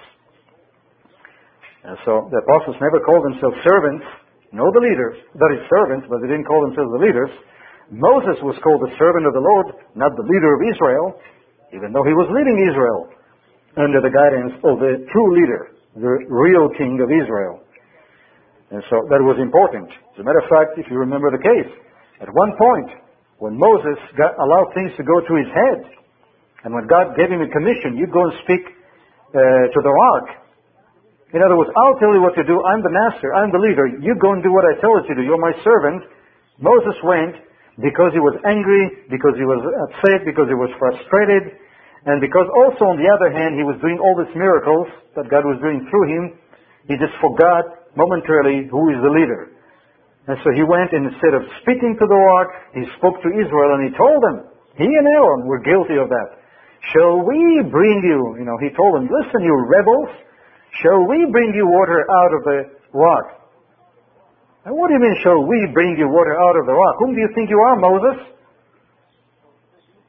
[1.86, 4.06] And so the apostles never called themselves servants,
[4.54, 7.30] no the leaders, that is servants, but they didn't call themselves the leaders.
[7.94, 11.06] Moses was called the servant of the Lord, not the leader of Israel,
[11.74, 13.14] even though he was leading Israel
[13.76, 17.64] under the guidance of the true leader, the real king of Israel.
[18.72, 19.92] And so that was important.
[20.16, 21.72] As a matter of fact, if you remember the case,
[22.20, 22.90] at one point,
[23.38, 25.80] when Moses got, allowed things to go to his head,
[26.64, 30.26] and when God gave him a commission, you go and speak uh, to the rock.
[31.36, 32.58] In other words, I'll tell you what to do.
[32.64, 33.36] I'm the master.
[33.36, 33.86] I'm the leader.
[34.02, 35.22] You go and do what I tell you to do.
[35.22, 36.08] You're my servant.
[36.58, 37.36] Moses went
[37.84, 41.60] because he was angry, because he was upset, because he was frustrated,
[42.06, 44.86] and because also on the other hand he was doing all these miracles
[45.18, 46.24] that God was doing through him,
[46.86, 47.66] he just forgot
[47.98, 49.50] momentarily who is the leader.
[50.30, 53.78] And so he went and instead of speaking to the rock, he spoke to Israel
[53.78, 54.38] and he told them,
[54.78, 56.30] he and Aaron were guilty of that.
[56.94, 60.10] Shall we bring you, you know, he told them, listen you rebels,
[60.86, 62.58] shall we bring you water out of the
[62.94, 63.26] rock?
[64.66, 66.96] And what do you mean, shall we bring you water out of the rock?
[67.02, 68.18] Whom do you think you are, Moses?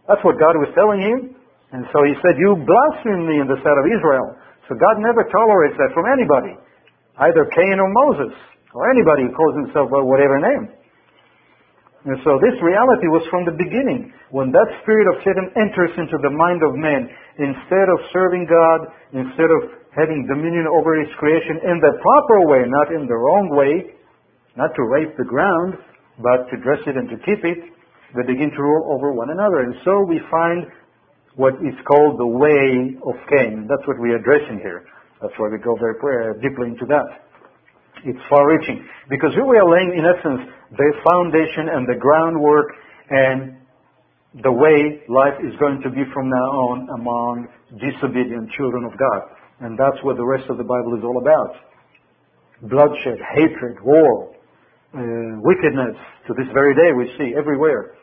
[0.08, 1.36] That's what God was telling him.
[1.76, 4.32] And so he said, you blaspheme me in the sight of Israel.
[4.64, 6.56] So God never tolerates that from anybody,
[7.20, 8.32] either Cain or Moses
[8.72, 10.72] or anybody who calls himself by whatever name.
[12.08, 14.08] And so this reality was from the beginning.
[14.32, 18.88] When that spirit of Satan enters into the mind of man, instead of serving God,
[19.12, 23.52] instead of having dominion over his creation in the proper way, not in the wrong
[23.52, 23.92] way,
[24.56, 25.76] not to rape the ground,
[26.24, 27.60] but to dress it and to keep it,
[28.16, 29.66] they begin to rule over one another.
[29.68, 30.64] And so we find
[31.36, 33.68] what is called the way of Cain.
[33.68, 34.88] That's what we're addressing here.
[35.20, 35.96] That's why we go very
[36.40, 37.28] deeply into that.
[38.04, 38.84] It's far-reaching.
[39.08, 42.72] Because here we are laying, in essence, the foundation and the groundwork
[43.08, 43.56] and
[44.42, 47.48] the way life is going to be from now on among
[47.80, 49.32] disobedient children of God.
[49.60, 51.56] And that's what the rest of the Bible is all about.
[52.68, 54.32] Bloodshed, hatred, war,
[54.92, 55.00] uh,
[55.40, 55.96] wickedness.
[56.28, 57.96] To this very day we see everywhere.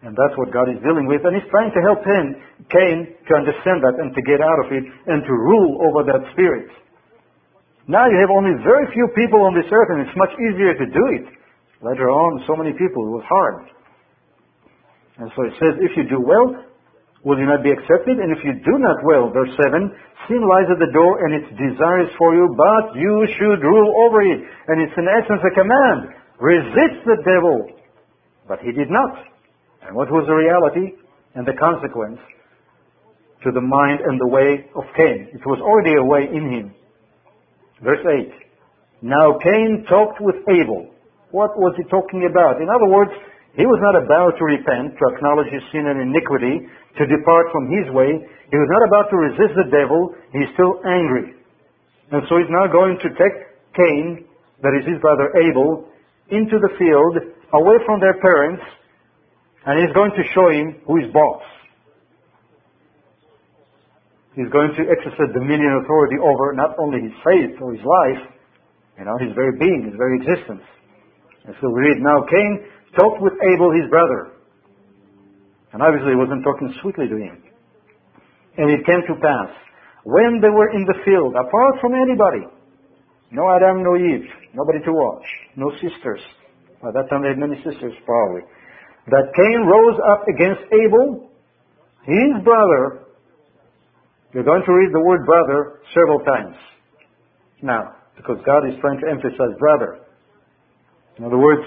[0.00, 1.20] And that's what God is dealing with.
[1.28, 2.40] And He's trying to help him,
[2.72, 6.24] Cain, to understand that and to get out of it and to rule over that
[6.32, 6.72] spirit.
[7.84, 10.86] Now you have only very few people on this earth and it's much easier to
[10.88, 11.26] do it.
[11.84, 13.68] Later on, so many people, it was hard.
[15.20, 16.64] And so it says, if you do well,
[17.24, 18.20] will you not be accepted?
[18.20, 19.92] And if you do not well, verse 7,
[20.28, 24.24] sin lies at the door and its desires for you, but you should rule over
[24.24, 24.40] it.
[24.68, 26.00] And it's in essence a command.
[26.40, 27.68] Resist the devil.
[28.48, 29.29] But he did not.
[29.86, 30.96] And what was the reality
[31.34, 32.18] and the consequence
[33.44, 35.28] to the mind and the way of Cain?
[35.32, 36.66] It was already a way in him.
[37.82, 38.32] Verse 8.
[39.02, 40.92] Now Cain talked with Abel.
[41.30, 42.60] What was he talking about?
[42.60, 43.12] In other words,
[43.56, 47.66] he was not about to repent, to acknowledge his sin and iniquity, to depart from
[47.66, 48.14] his way.
[48.14, 50.14] He was not about to resist the devil.
[50.30, 51.34] He's still angry.
[52.12, 53.34] And so he's now going to take
[53.74, 54.26] Cain,
[54.62, 55.86] that is his brother Abel,
[56.30, 57.14] into the field,
[57.54, 58.62] away from their parents,
[59.66, 61.42] and he's going to show him who is boss.
[64.34, 68.22] He's going to exercise dominion authority over not only his faith or his life,
[68.96, 70.64] you know, his very being, his very existence.
[71.44, 72.64] And so we read, now Cain
[72.96, 74.32] talked with Abel, his brother.
[75.72, 77.42] And obviously he wasn't talking sweetly to him.
[78.56, 79.50] And it came to pass,
[80.04, 82.48] when they were in the field, apart from anybody,
[83.30, 86.20] no Adam, no Eve, nobody to watch, no sisters.
[86.82, 88.42] By that time they had many sisters probably.
[89.08, 91.30] That Cain rose up against Abel,
[92.04, 93.06] his brother,
[94.32, 96.56] you're going to read the word brother several times.
[97.62, 100.06] Now, because God is trying to emphasize brother.
[101.18, 101.66] In other words,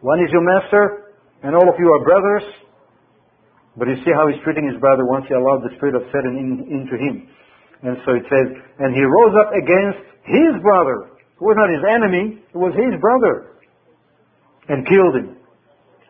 [0.00, 2.44] one is your master, and all of you are brothers.
[3.76, 6.38] But you see how he's treating his brother once he allowed the spirit of Satan
[6.38, 7.26] in, into him.
[7.82, 8.46] And so it says,
[8.78, 11.10] and he rose up against his brother.
[11.18, 13.58] It was not his enemy, it was his brother.
[14.68, 15.36] And killed him.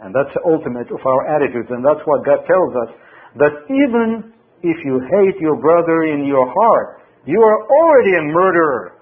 [0.04, 1.72] And that's the ultimate of our attitudes.
[1.72, 2.90] And that's what God tells us.
[3.40, 9.00] That even if you hate your brother in your heart, you are already a murderer.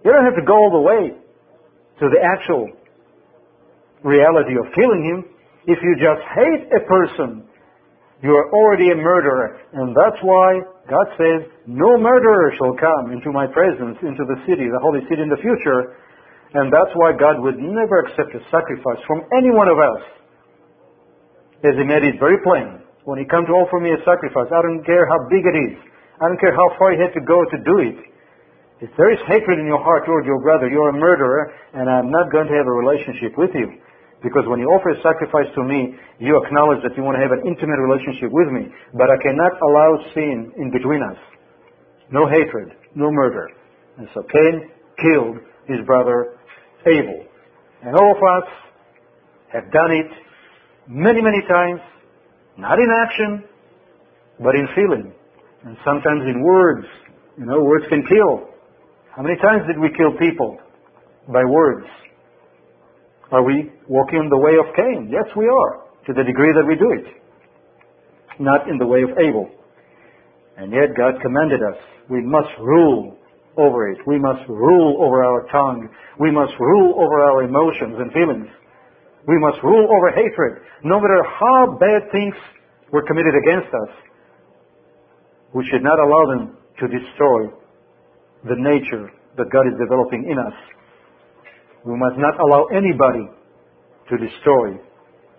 [0.00, 2.72] You don't have to go all the way to the actual
[4.02, 5.28] reality of killing him.
[5.68, 7.44] If you just hate a person,
[8.22, 9.60] you are already a murderer.
[9.74, 14.72] And that's why God says, no murderer shall come into my presence, into the city,
[14.72, 16.00] the holy city in the future.
[16.54, 20.02] And that's why God would never accept a sacrifice from any one of us.
[21.64, 24.62] As he made it very plain when he come to offer me a sacrifice, I
[24.62, 25.76] don't care how big it is.
[26.20, 27.98] I don't care how far he had to go to do it.
[28.80, 32.10] If there is hatred in your heart toward your brother, you're a murderer, and I'm
[32.10, 33.80] not going to have a relationship with you.
[34.22, 37.32] Because when you offer a sacrifice to me, you acknowledge that you want to have
[37.32, 38.68] an intimate relationship with me.
[38.92, 41.16] But I cannot allow sin in between us.
[42.10, 43.48] No hatred, no murder.
[43.98, 46.38] And so Cain killed his brother
[46.86, 47.26] Abel.
[47.82, 48.48] And all of us
[49.52, 50.10] have done it
[50.88, 51.80] many, many times
[52.58, 53.44] not in action,
[54.40, 55.12] but in feeling.
[55.64, 56.86] And sometimes in words.
[57.38, 58.48] You know, words can kill.
[59.14, 60.58] How many times did we kill people?
[61.28, 61.86] By words.
[63.32, 65.10] Are we walking in the way of Cain?
[65.10, 67.12] Yes, we are, to the degree that we do it.
[68.38, 69.50] Not in the way of Abel.
[70.56, 71.76] And yet God commanded us,
[72.08, 73.18] we must rule
[73.56, 73.98] over it.
[74.06, 75.88] We must rule over our tongue.
[76.18, 78.48] We must rule over our emotions and feelings.
[79.26, 80.62] We must rule over hatred.
[80.84, 82.34] No matter how bad things
[82.92, 83.92] were committed against us,
[85.52, 87.48] we should not allow them to destroy
[88.44, 90.54] the nature that God is developing in us.
[91.84, 93.26] We must not allow anybody
[94.10, 94.78] to destroy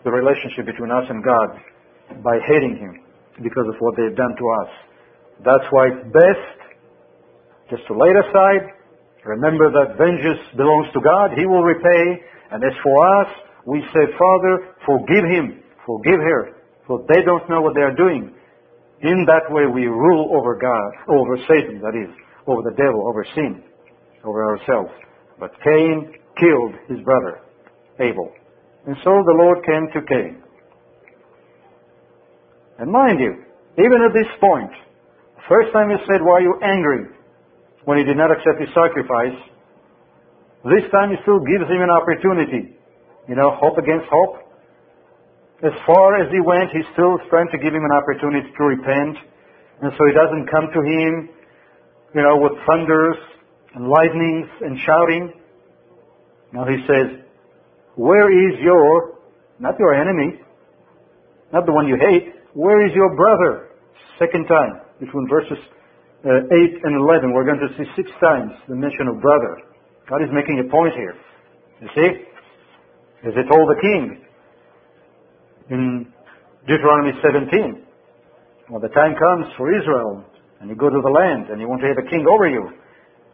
[0.04, 3.04] the relationship between us and God by hating Him
[3.44, 4.72] because of what they've done to us.
[5.46, 6.67] That's why it's best
[7.70, 8.64] just to lay it aside,
[9.26, 13.28] remember that vengeance belongs to God, He will repay, and as for us,
[13.68, 16.56] we say, Father, forgive him, forgive her,
[16.88, 18.34] for they don't know what they are doing.
[19.02, 22.10] In that way we rule over God, over Satan, that is,
[22.48, 23.62] over the devil, over sin,
[24.24, 24.90] over ourselves.
[25.38, 27.42] But Cain killed his brother,
[28.00, 28.32] Abel.
[28.88, 30.42] And so the Lord came to Cain.
[32.80, 33.44] And mind you,
[33.78, 34.72] even at this point,
[35.50, 37.17] first time he said, why are you angry?
[37.88, 39.40] When he did not accept his sacrifice,
[40.68, 42.76] this time he still gives him an opportunity.
[43.32, 44.44] You know, hope against hope.
[45.64, 49.16] As far as he went, he's still trying to give him an opportunity to repent.
[49.80, 51.30] And so he doesn't come to him,
[52.12, 53.16] you know, with thunders
[53.72, 55.32] and lightnings and shouting.
[56.52, 57.24] Now he says,
[57.96, 59.16] where is your,
[59.60, 60.44] not your enemy,
[61.54, 63.70] not the one you hate, where is your brother?
[64.20, 65.58] Second time, between verses
[66.28, 69.64] Uh, 8 and 11, we're going to see six times the mention of brother.
[70.12, 71.16] God is making a point here.
[71.80, 72.10] You see?
[73.24, 74.20] As he told the king
[75.72, 76.12] in
[76.68, 77.80] Deuteronomy 17,
[78.68, 80.28] when the time comes for Israel,
[80.60, 82.76] and you go to the land, and you want to have a king over you,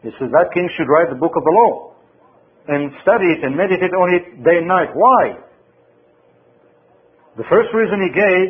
[0.05, 1.97] he says that king should write the book of the law
[2.69, 4.93] and study it and meditate on it day and night.
[4.93, 5.41] Why?
[7.41, 8.47] The first reason he gave,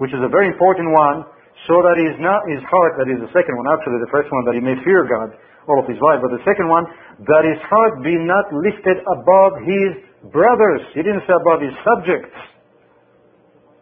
[0.00, 1.33] which is a very important one,
[1.64, 4.44] so that his, not, his heart, that is the second one, actually the first one,
[4.48, 5.32] that he may fear God
[5.64, 6.84] all of his life, but the second one,
[7.24, 9.96] that his heart be not lifted above his
[10.28, 10.84] brothers.
[10.92, 12.36] He didn't say above his subjects.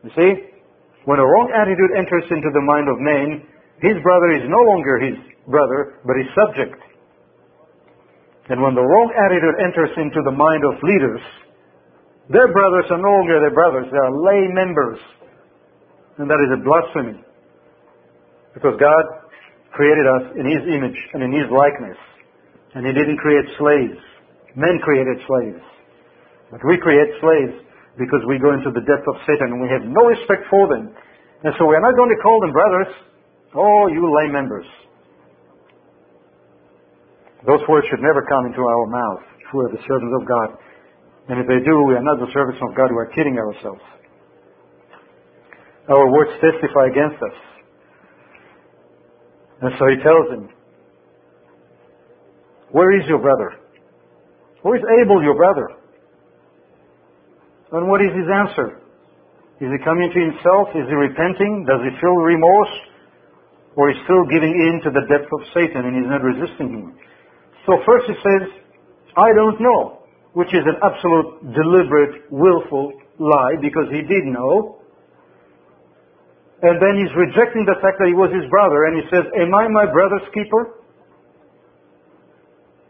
[0.06, 0.32] You see?
[1.04, 3.42] When a wrong attitude enters into the mind of man,
[3.82, 5.18] his brother is no longer his
[5.50, 6.78] brother, but his subject.
[8.46, 11.22] And when the wrong attitude enters into the mind of leaders,
[12.30, 14.98] their brothers are no longer their brothers, they are lay members.
[16.18, 17.18] And that is a blasphemy.
[18.54, 19.04] Because God
[19.72, 21.98] created us in His image and in His likeness.
[22.74, 24.00] And He didn't create slaves.
[24.56, 25.64] Men created slaves.
[26.52, 27.56] But we create slaves
[27.96, 30.92] because we go into the depth of Satan and we have no respect for them.
[31.44, 32.92] And so we are not going to call them brothers.
[33.56, 34.68] Oh, you lay members.
[37.44, 40.48] Those words should never come into our mouth if we are the servants of God.
[41.28, 43.82] And if they do, we are not the servants of God, we are kidding ourselves.
[45.88, 47.36] Our words testify against us.
[49.62, 50.50] And so he tells him,
[52.72, 53.62] Where is your brother?
[54.62, 55.68] Where is Abel, your brother?
[57.72, 58.82] And what is his answer?
[59.62, 60.74] Is he coming to himself?
[60.74, 61.64] Is he repenting?
[61.64, 62.74] Does he feel remorse?
[63.76, 66.68] Or is he still giving in to the depth of Satan and he's not resisting
[66.74, 66.98] him?
[67.64, 68.42] So first he says,
[69.16, 70.02] I don't know,
[70.34, 74.81] which is an absolute deliberate, willful lie because he did know.
[76.62, 79.50] And then he's rejecting the fact that he was his brother and he says, am
[79.50, 80.78] I my brother's keeper?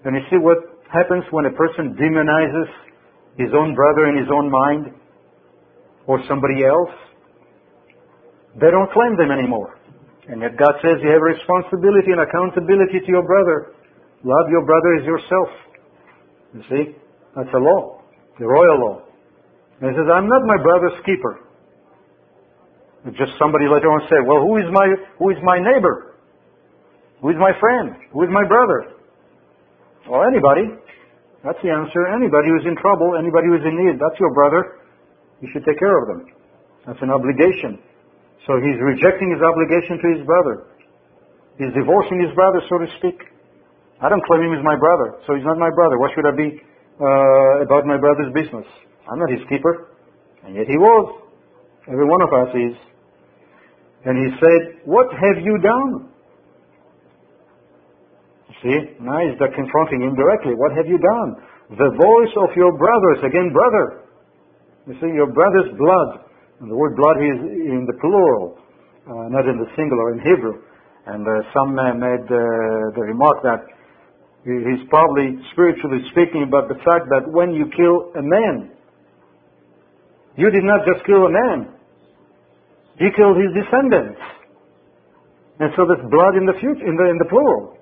[0.05, 0.61] And you see what
[0.93, 2.69] happens when a person demonizes
[3.41, 4.93] his own brother in his own mind
[6.05, 6.93] or somebody else?
[8.61, 9.81] They don't claim them anymore.
[10.29, 13.73] And yet God says you have responsibility and accountability to your brother.
[14.21, 15.49] Love your brother as yourself.
[16.53, 16.85] You see?
[17.35, 18.05] That's a law.
[18.39, 18.97] The royal law.
[19.81, 21.41] And he says, I'm not my brother's keeper.
[23.19, 24.87] Just somebody later on said, well, who is my,
[25.19, 26.15] who is my neighbor?
[27.21, 27.99] Who is my friend?
[28.15, 28.95] Who is my brother?
[30.07, 30.71] Well, anybody.
[31.43, 32.07] That's the answer.
[32.15, 34.79] Anybody who's in trouble, anybody who's in need, that's your brother.
[35.43, 36.31] You should take care of them.
[36.87, 37.83] That's an obligation.
[38.47, 40.67] So he's rejecting his obligation to his brother.
[41.59, 43.19] He's divorcing his brother, so to speak.
[44.03, 45.99] I don't claim him as my brother, so he's not my brother.
[45.99, 46.59] What should I be
[46.99, 48.67] uh, about my brother's business?
[49.07, 49.95] I'm not his keeper.
[50.43, 51.23] And yet he was.
[51.87, 52.75] Every one of us is.
[54.05, 56.11] And he said, What have you done?
[58.63, 60.55] See, now he's confronting him directly.
[60.55, 61.31] What have you done?
[61.75, 64.07] The voice of your brothers, again, brother.
[64.87, 66.31] You see, your brother's blood.
[66.61, 68.59] And the word blood is in the plural,
[69.07, 70.63] uh, not in the singular in Hebrew.
[71.07, 73.67] And uh, some uh, made the remark that
[74.45, 78.75] He's probably spiritually speaking about the fact that when you kill a man,
[80.37, 81.79] you did not just kill a man.
[83.01, 84.21] You killed his descendants.
[85.61, 87.77] And so there's blood in the future, in the, in the plural.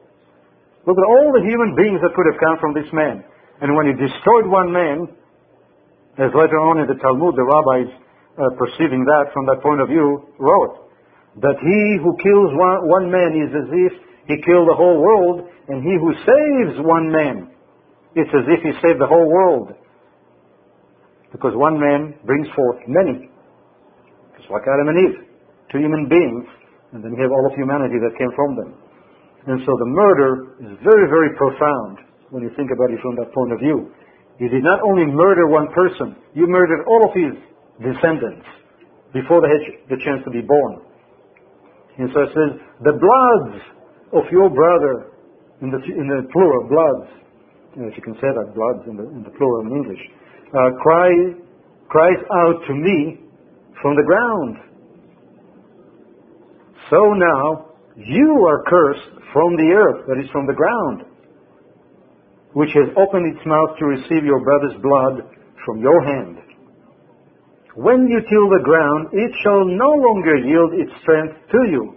[0.86, 3.24] Look at all the human beings that could have come from this man.
[3.60, 5.08] And when he destroyed one man,
[6.20, 7.88] As later on in the Talmud, the rabbis,
[8.36, 10.90] uh, perceiving that from that point of view, wrote
[11.40, 13.92] that he who kills one, one man is as if
[14.26, 17.48] he killed the whole world, and he who saves one man,
[18.14, 19.72] it's as if he saved the whole world.
[21.32, 23.29] Because one man brings forth many.
[24.50, 25.16] Like Adam and Eve,
[25.70, 26.44] two human beings,
[26.92, 28.70] and then you have all of humanity that came from them.
[29.46, 32.02] And so the murder is very, very profound
[32.34, 33.94] when you think about it from that point of view.
[34.42, 37.34] You did not only murder one person, you murdered all of his
[37.78, 38.46] descendants
[39.14, 40.82] before they had the chance to be born.
[41.98, 42.50] And so it says,
[42.82, 43.60] the bloods
[44.12, 45.12] of your brother,
[45.62, 47.10] in the, in the plural, bloods,
[47.76, 50.02] if you can say that, bloods in the, in the plural in English,
[50.50, 51.10] uh, cry,
[51.88, 53.29] cries out to me
[53.82, 54.56] from the ground.
[56.90, 61.04] So now, you are cursed from the earth, that is from the ground,
[62.52, 65.30] which has opened its mouth to receive your brother's blood
[65.64, 66.38] from your hand.
[67.76, 71.94] When you till the ground, it shall no longer yield its strength to you.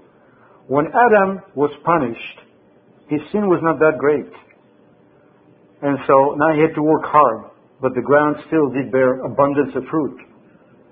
[0.68, 2.40] When Adam was punished,
[3.10, 4.32] his sin was not that great.
[5.82, 9.76] And so now he had to work hard, but the ground still did bear abundance
[9.76, 10.22] of fruit.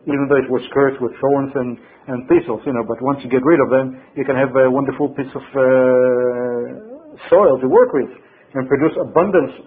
[0.09, 1.77] Even though it was cursed with thorns and,
[2.09, 4.65] and thistles, you know, but once you get rid of them, you can have a
[4.65, 8.09] wonderful piece of uh, soil to work with
[8.57, 9.61] and produce abundance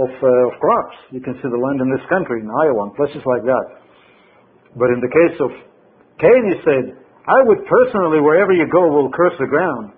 [0.00, 0.96] of, uh, of crops.
[1.12, 3.66] You can see the land in this country, in Iowa, and places like that.
[4.80, 5.52] But in the case of
[6.24, 6.84] Cain, he said,
[7.28, 9.92] I would personally, wherever you go, will curse the ground.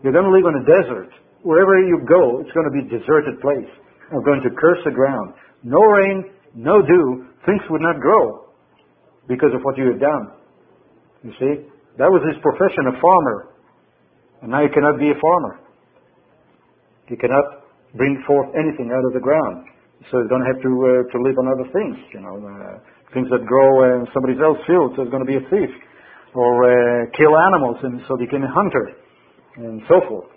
[0.00, 1.12] You're going to live in a desert.
[1.44, 3.68] Wherever you go, it's going to be a deserted place.
[4.08, 5.36] I'm going to curse the ground.
[5.60, 8.41] No rain, no dew, things would not grow
[9.28, 10.24] because of what you have done.
[11.22, 11.54] You see?
[11.98, 13.52] That was his profession, a farmer.
[14.42, 15.60] And now he cannot be a farmer.
[17.06, 19.68] He cannot bring forth anything out of the ground.
[20.10, 22.42] So he's to have to, uh, to live on other things, you know.
[22.42, 22.82] Uh,
[23.14, 25.70] things that grow in somebody else's field, so he's going to be a thief.
[26.34, 28.96] Or uh, kill animals, and so became a hunter,
[29.60, 30.32] and so forth.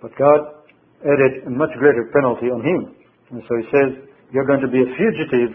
[0.00, 0.64] But God
[1.04, 2.96] added a much greater penalty on him.
[3.30, 3.88] And so he says,
[4.32, 5.52] you're going to be a fugitive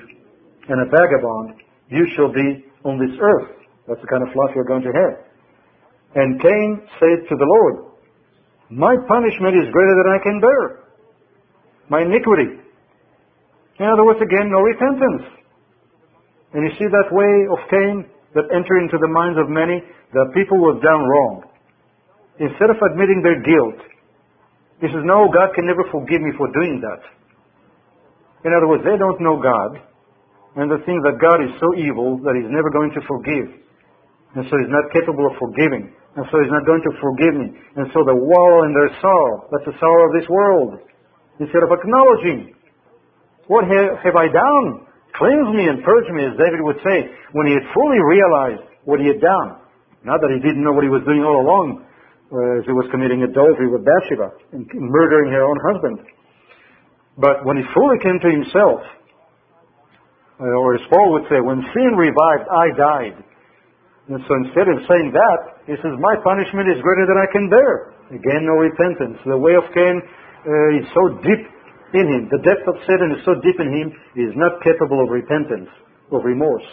[0.70, 1.65] and a vagabond.
[1.90, 3.52] You shall be on this earth.
[3.88, 5.16] That's the kind of life you're going to have.
[6.16, 7.92] And Cain said to the Lord,
[8.72, 10.64] My punishment is greater than I can bear.
[11.90, 12.66] My iniquity.
[13.78, 15.28] In other words, again, no repentance.
[16.54, 19.84] And you see that way of Cain that enter into the minds of many,
[20.14, 21.44] that people have done wrong.
[22.40, 23.80] Instead of admitting their guilt,
[24.80, 27.04] he says, no, God can never forgive me for doing that.
[28.44, 29.80] In other words, they don't know God,
[30.56, 33.48] and they think that God is so evil that he's never going to forgive.
[34.36, 35.92] And so he's not capable of forgiving.
[36.16, 37.48] And so he's not going to forgive me.
[37.76, 39.48] And so they wallow in their sorrow.
[39.52, 40.80] That's the sorrow of this world.
[41.44, 42.56] Instead of acknowledging,
[43.52, 44.88] what have I done?
[45.20, 49.00] Cleanse me and purge me, as David would say, when he had fully realized what
[49.00, 49.60] he had done.
[50.08, 51.84] Not that he didn't know what he was doing all along,
[52.32, 56.00] uh, as he was committing adultery with Bathsheba and murdering her own husband.
[57.18, 58.84] But when he fully came to himself,
[60.40, 63.16] or as Paul would say, when sin revived, I died.
[64.12, 67.50] And so instead of saying that, he says, my punishment is greater than I can
[67.50, 67.96] bear.
[68.14, 69.18] Again, no repentance.
[69.26, 71.42] The way of Cain uh, is so deep
[71.98, 72.30] in him.
[72.30, 75.72] The depth of Satan is so deep in him, he is not capable of repentance,
[76.12, 76.68] of remorse,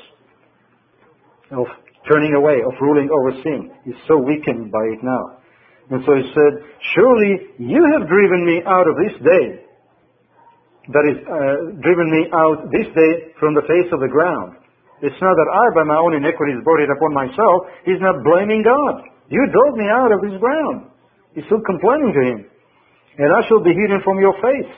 [1.55, 1.65] of
[2.11, 3.73] turning away, of ruling over sin.
[3.87, 5.41] He's so weakened by it now.
[5.91, 6.53] And so he said,
[6.95, 9.72] Surely you have driven me out of this day.
[10.91, 14.59] That is, uh, driven me out this day from the face of the ground.
[15.03, 17.71] It's not that I, by my own iniquities, brought it upon myself.
[17.87, 19.07] He's not blaming God.
[19.31, 20.91] You drove me out of this ground.
[21.35, 22.39] He's still complaining to him.
[23.19, 24.73] And I shall be hidden from your face.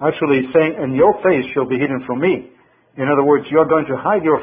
[0.00, 2.50] Actually he's saying, and your face shall be hidden from me.
[2.96, 4.40] In other words, you're going to hide your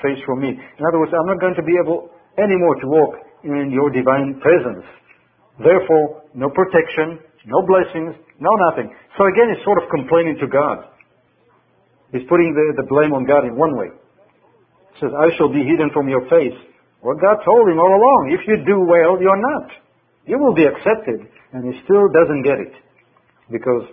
[0.00, 0.56] face from me.
[0.56, 3.12] In other words, I'm not going to be able anymore to walk
[3.44, 4.86] in your divine presence.
[5.58, 8.92] Therefore, no protection, no blessings, no nothing.
[9.16, 10.84] So again, he's sort of complaining to God.
[12.12, 13.88] He's putting the, the blame on God in one way.
[14.94, 16.58] He says, I shall be hidden from your face.
[17.00, 19.70] Well, God told him all along, if you do well, you're not.
[20.26, 21.24] You will be accepted.
[21.52, 22.74] And he still doesn't get it.
[23.50, 23.88] Because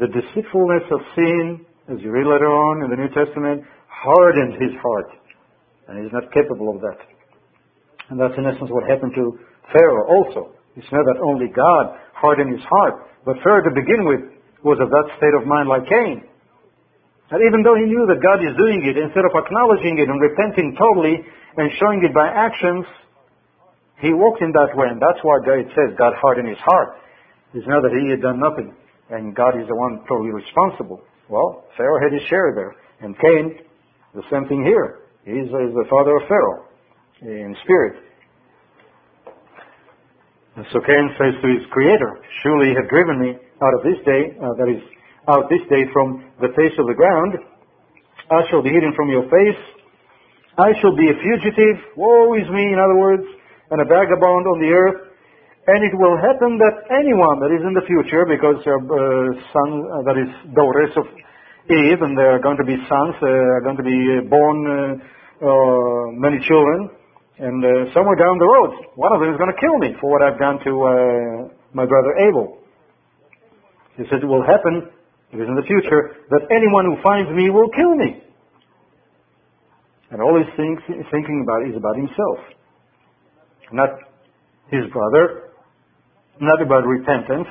[0.00, 4.74] the deceitfulness of sin, as you read later on in the New Testament, hardened his
[4.82, 5.10] heart.
[5.88, 6.98] And he's not capable of that.
[8.10, 9.38] And that's in essence what happened to
[9.72, 10.56] Pharaoh also.
[10.76, 14.22] It's not that only God hardened his heart, but Pharaoh to begin with
[14.62, 16.22] was of that state of mind like Cain.
[17.30, 20.18] And even though he knew that God is doing it, instead of acknowledging it and
[20.18, 21.22] repenting totally
[21.56, 22.84] and showing it by actions,
[24.02, 24.90] he walked in that way.
[24.90, 26.98] And that's why it says God hardened his heart.
[27.54, 28.74] It's not that he had done nothing
[29.10, 31.02] and God is the one totally responsible.
[31.28, 32.74] Well, Pharaoh had his share there.
[33.00, 33.58] And Cain,
[34.14, 35.00] the same thing here.
[35.24, 36.64] He's, he's the father of Pharaoh
[37.22, 38.02] in spirit.
[40.60, 43.32] And so Cain says to his creator, Surely you have driven me
[43.64, 44.84] out of this day, uh, that is,
[45.24, 47.32] out this day from the face of the ground.
[48.28, 49.56] I shall be hidden from your face.
[50.60, 51.80] I shall be a fugitive.
[51.96, 53.24] Woe is me, in other words,
[53.72, 55.00] and a vagabond on the earth.
[55.64, 58.76] And it will happen that anyone that is in the future, because uh,
[59.56, 61.08] son, uh, that is daughters of
[61.72, 64.92] Eve, and there are going to be sons, there are going to be born uh,
[65.40, 66.99] uh, many children,
[67.40, 70.12] and uh, somewhere down the road, one of them is going to kill me for
[70.12, 72.60] what I've done to uh, my brother Abel.
[73.96, 74.92] He said it will happen,
[75.32, 78.20] it is in the future, that anyone who finds me will kill me.
[80.12, 82.38] And all he's think, thinking about is about himself.
[83.72, 83.88] Not
[84.68, 85.56] his brother,
[86.40, 87.48] not about repentance,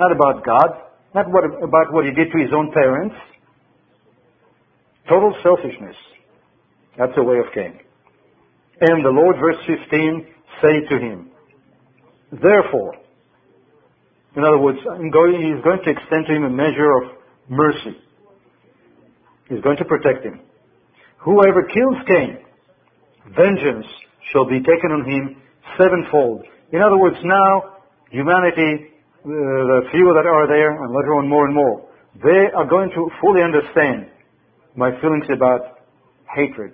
[0.00, 3.14] not about God, not what, about what he did to his own parents.
[5.08, 5.94] Total selfishness.
[6.98, 7.78] That's the way of Cain.
[8.80, 10.26] And the Lord, verse 15,
[10.62, 11.30] say to him,
[12.32, 12.94] Therefore,
[14.36, 17.18] in other words, going, he's going to extend to him a measure of
[17.48, 17.98] mercy.
[19.48, 20.40] He's going to protect him.
[21.18, 22.38] Whoever kills Cain,
[23.36, 23.86] vengeance
[24.32, 25.42] shall be taken on him
[25.76, 26.46] sevenfold.
[26.72, 27.76] In other words, now,
[28.10, 31.88] humanity, uh, the few that are there, and later on more and more,
[32.22, 34.06] they are going to fully understand
[34.76, 35.80] my feelings about
[36.34, 36.72] hatred,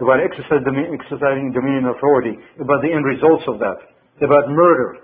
[0.00, 3.78] about exercising dominion and authority, about the end results of that,
[4.20, 5.00] about murder.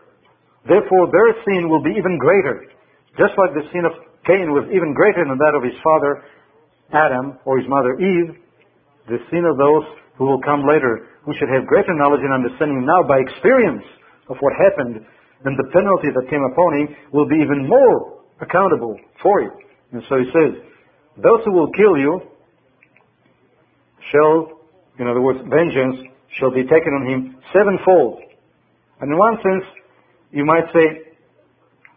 [0.68, 2.68] Therefore, their sin will be even greater.
[3.18, 3.92] Just like the sin of
[4.24, 6.22] Cain was even greater than that of his father
[6.92, 8.36] Adam or his mother Eve,
[9.08, 9.84] the sin of those
[10.16, 13.82] who will come later, who should have greater knowledge and understanding now by experience
[14.28, 15.02] of what happened,
[15.44, 19.52] and the penalty that came upon him will be even more accountable for it.
[19.90, 20.52] And so he says,
[21.16, 22.20] those who will kill you
[24.12, 24.61] shall
[25.02, 26.06] in other words, vengeance
[26.38, 27.18] shall be taken on him
[27.50, 28.22] sevenfold.
[29.02, 29.66] And in one sense,
[30.30, 31.12] you might say,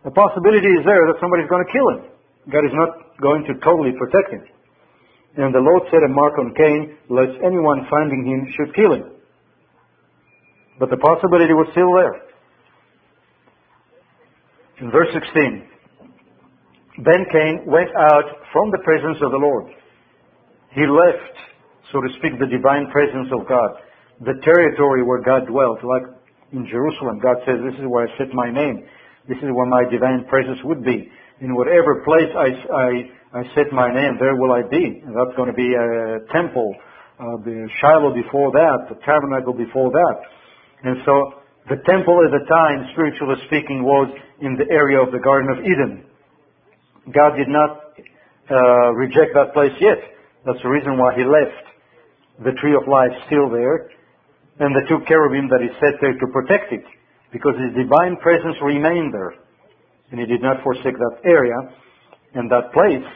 [0.03, 2.01] the possibility is there that somebody's going to kill him.
[2.49, 4.43] God is not going to totally protect him.
[5.37, 9.11] And the Lord set a mark on Cain, lest anyone finding him should kill him.
[10.79, 12.25] But the possibility was still there.
[14.81, 15.67] In verse 16,
[17.05, 19.71] then Cain went out from the presence of the Lord.
[20.71, 21.35] He left
[21.91, 23.81] so to speak, the divine presence of God,
[24.21, 26.07] the territory where God dwelt, like
[26.55, 27.19] in Jerusalem.
[27.19, 28.88] God says, this is where I set my name.
[29.27, 31.09] This is where my divine presence would be.
[31.41, 32.89] In whatever place I, I,
[33.36, 35.03] I set my name, there will I be.
[35.03, 36.71] That's going to be a temple,
[37.19, 40.15] uh, the Shiloh before that, the tabernacle before that.
[40.83, 45.19] And so the temple at the time, spiritually speaking, was in the area of the
[45.19, 46.05] Garden of Eden.
[47.11, 47.97] God did not
[48.49, 49.97] uh, reject that place yet.
[50.45, 51.64] That's the reason why he left
[52.43, 53.91] the tree of life still there,
[54.59, 56.83] and the two cherubim that is set there to protect it,
[57.31, 59.36] because his divine presence remained there.
[60.11, 61.55] And he did not forsake that area
[62.36, 63.07] and that place,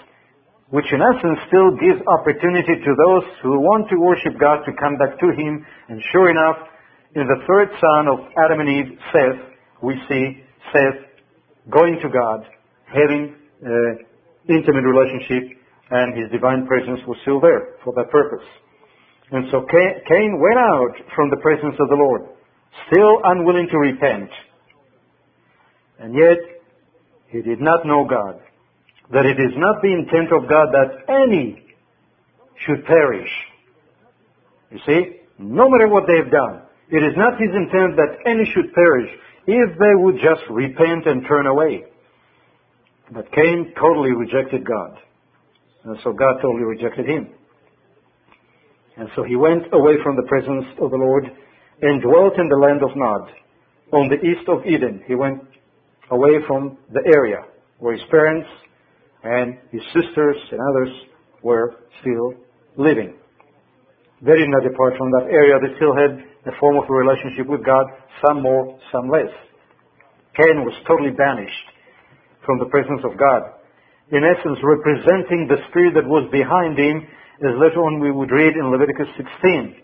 [0.70, 4.98] which in essence still gives opportunity to those who want to worship God to come
[4.98, 5.66] back to him.
[5.88, 6.58] And sure enough,
[7.16, 9.42] in the third son of Adam and Eve, Seth,
[9.82, 10.44] we see
[10.74, 11.00] Seth
[11.70, 12.46] going to God,
[12.86, 14.06] having an
[14.48, 15.58] intimate relationship,
[15.92, 18.46] and his divine presence was still there for that purpose.
[19.32, 22.22] And so Cain went out from the presence of the Lord,
[22.88, 24.30] still unwilling to repent.
[26.00, 26.38] And yet,
[27.28, 28.42] he did not know God.
[29.12, 31.64] That it is not the intent of God that any
[32.66, 33.30] should perish.
[34.72, 35.02] You see?
[35.38, 36.64] No matter what they've done.
[36.90, 39.10] It is not his intent that any should perish
[39.46, 41.84] if they would just repent and turn away.
[43.12, 44.98] But Cain totally rejected God.
[45.84, 47.30] And so God totally rejected him.
[49.00, 51.24] And so he went away from the presence of the Lord
[51.82, 53.32] and dwelt in the land of Nod,
[53.96, 55.02] on the east of Eden.
[55.08, 55.40] He went
[56.12, 57.48] away from the area
[57.80, 58.50] where his parents
[59.24, 60.92] and his sisters and others
[61.42, 62.34] were still
[62.76, 63.16] living.
[64.22, 65.56] They did not depart from that area.
[65.64, 66.20] They still had
[66.52, 67.88] a form of a relationship with God,
[68.20, 69.32] some more, some less.
[70.36, 71.68] Cain was totally banished
[72.46, 73.64] from the presence of God.
[74.12, 77.08] In essence, representing the spirit that was behind him
[77.40, 79.80] as later on we would read in Leviticus 16.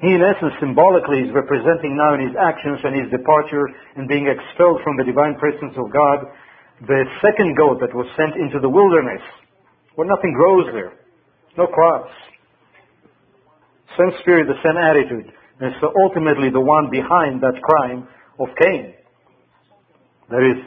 [0.00, 3.66] He in essence symbolically is representing now in his actions and his departure
[3.98, 6.30] and being expelled from the divine presence of God
[6.86, 9.20] the second goat that was sent into the wilderness
[9.98, 10.94] where nothing grows there.
[11.58, 12.14] No crops.
[13.98, 15.34] Same spirit, the same attitude.
[15.60, 18.08] And so ultimately the one behind that crime
[18.38, 18.94] of Cain.
[20.30, 20.62] That is,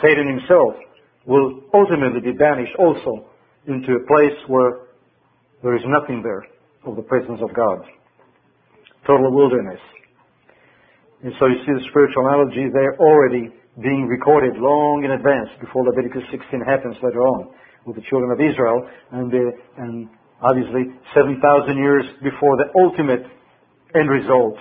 [0.00, 0.78] Satan himself
[1.26, 3.26] will ultimately be banished also
[3.66, 4.88] into a place where
[5.62, 6.44] there is nothing there
[6.84, 7.84] of the presence of God.
[9.06, 9.80] Total wilderness.
[11.22, 13.52] And so you see the spiritual analogy there already
[13.82, 17.52] being recorded long in advance before Leviticus 16 happens later on
[17.84, 20.08] with the children of Israel and, the, and
[20.40, 23.24] obviously 7,000 years before the ultimate
[23.94, 24.56] end result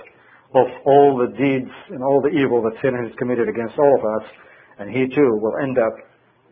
[0.55, 4.03] of all the deeds and all the evil that sin has committed against all of
[4.19, 4.27] us.
[4.79, 5.95] And he too will end up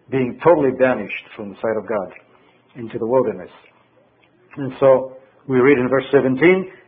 [0.09, 2.13] being totally banished from the sight of God
[2.75, 3.51] into the wilderness.
[4.58, 6.34] And so we read in verse 17,